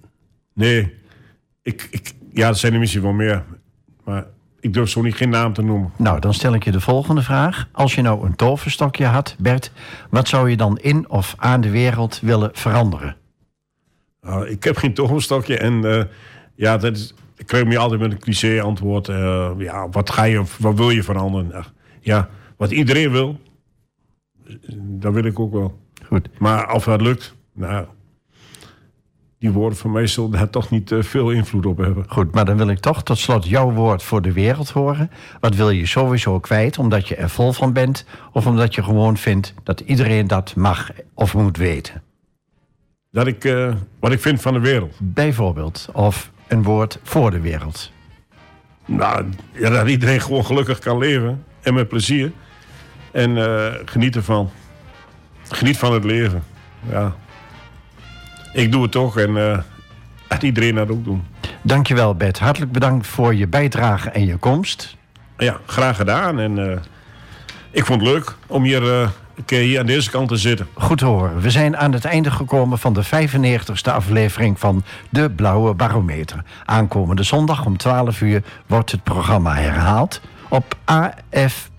[0.53, 0.95] Nee.
[1.62, 3.45] Ik, ik, ja, er zijn er misschien wel meer.
[4.05, 4.26] Maar
[4.61, 5.93] ik durf zo niet geen naam te noemen.
[5.97, 7.68] Nou, dan stel ik je de volgende vraag.
[7.72, 9.72] Als je nou een toverstokje had, Bert...
[10.11, 13.16] wat zou je dan in of aan de wereld willen veranderen?
[14.24, 16.03] Uh, ik heb geen toverstokje en uh,
[16.55, 19.09] ja, dat is, ik krijg me altijd met een cliché antwoord.
[19.09, 21.64] Uh, ja, wat, ga je, wat wil je veranderen?
[22.09, 23.40] Ja, wat iedereen wil,
[24.76, 25.78] dat wil ik ook wel.
[26.06, 26.28] Goed.
[26.38, 27.86] Maar of dat lukt, nou,
[29.38, 32.04] die woorden van mij zullen daar toch niet uh, veel invloed op hebben.
[32.09, 35.11] Goed, maar dan wil ik toch tot slot jouw woord voor de wereld horen.
[35.40, 38.04] Wat wil je sowieso kwijt, omdat je er vol van bent...
[38.32, 42.02] of omdat je gewoon vindt dat iedereen dat mag of moet weten?
[43.11, 44.96] Dat ik, uh, wat ik vind van de wereld.
[45.00, 47.92] Bijvoorbeeld, of een woord voor de wereld.
[48.84, 52.32] Nou, ja, dat iedereen gewoon gelukkig kan leven en met plezier.
[53.12, 54.50] En uh, geniet ervan.
[55.48, 56.42] Geniet van het leven,
[56.90, 57.14] ja
[58.52, 59.58] ik doe het toch en uh,
[60.28, 61.24] laat iedereen dat ook doen.
[61.62, 62.38] Dankjewel Bert.
[62.38, 64.96] Hartelijk bedankt voor je bijdrage en je komst.
[65.36, 66.38] Ja, graag gedaan.
[66.38, 66.72] En uh,
[67.70, 70.66] ik vond het leuk om hier, een keer hier aan deze kant te zitten.
[70.74, 71.40] Goed te horen.
[71.40, 76.44] We zijn aan het einde gekomen van de 95ste aflevering van De Blauwe Barometer.
[76.64, 81.70] Aankomende zondag om 12 uur wordt het programma herhaald op AF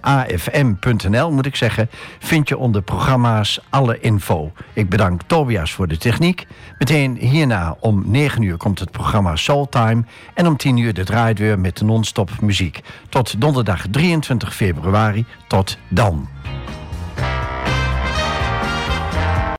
[0.00, 4.52] afm.nl moet ik zeggen, vind je onder programma's alle info.
[4.72, 6.46] Ik bedank Tobias voor de techniek.
[6.78, 11.58] Meteen hierna om 9 uur komt het programma Soultime en om 10 uur de draaideur
[11.58, 12.80] met non-stop muziek.
[13.08, 15.24] Tot donderdag 23 februari.
[15.48, 16.28] Tot dan.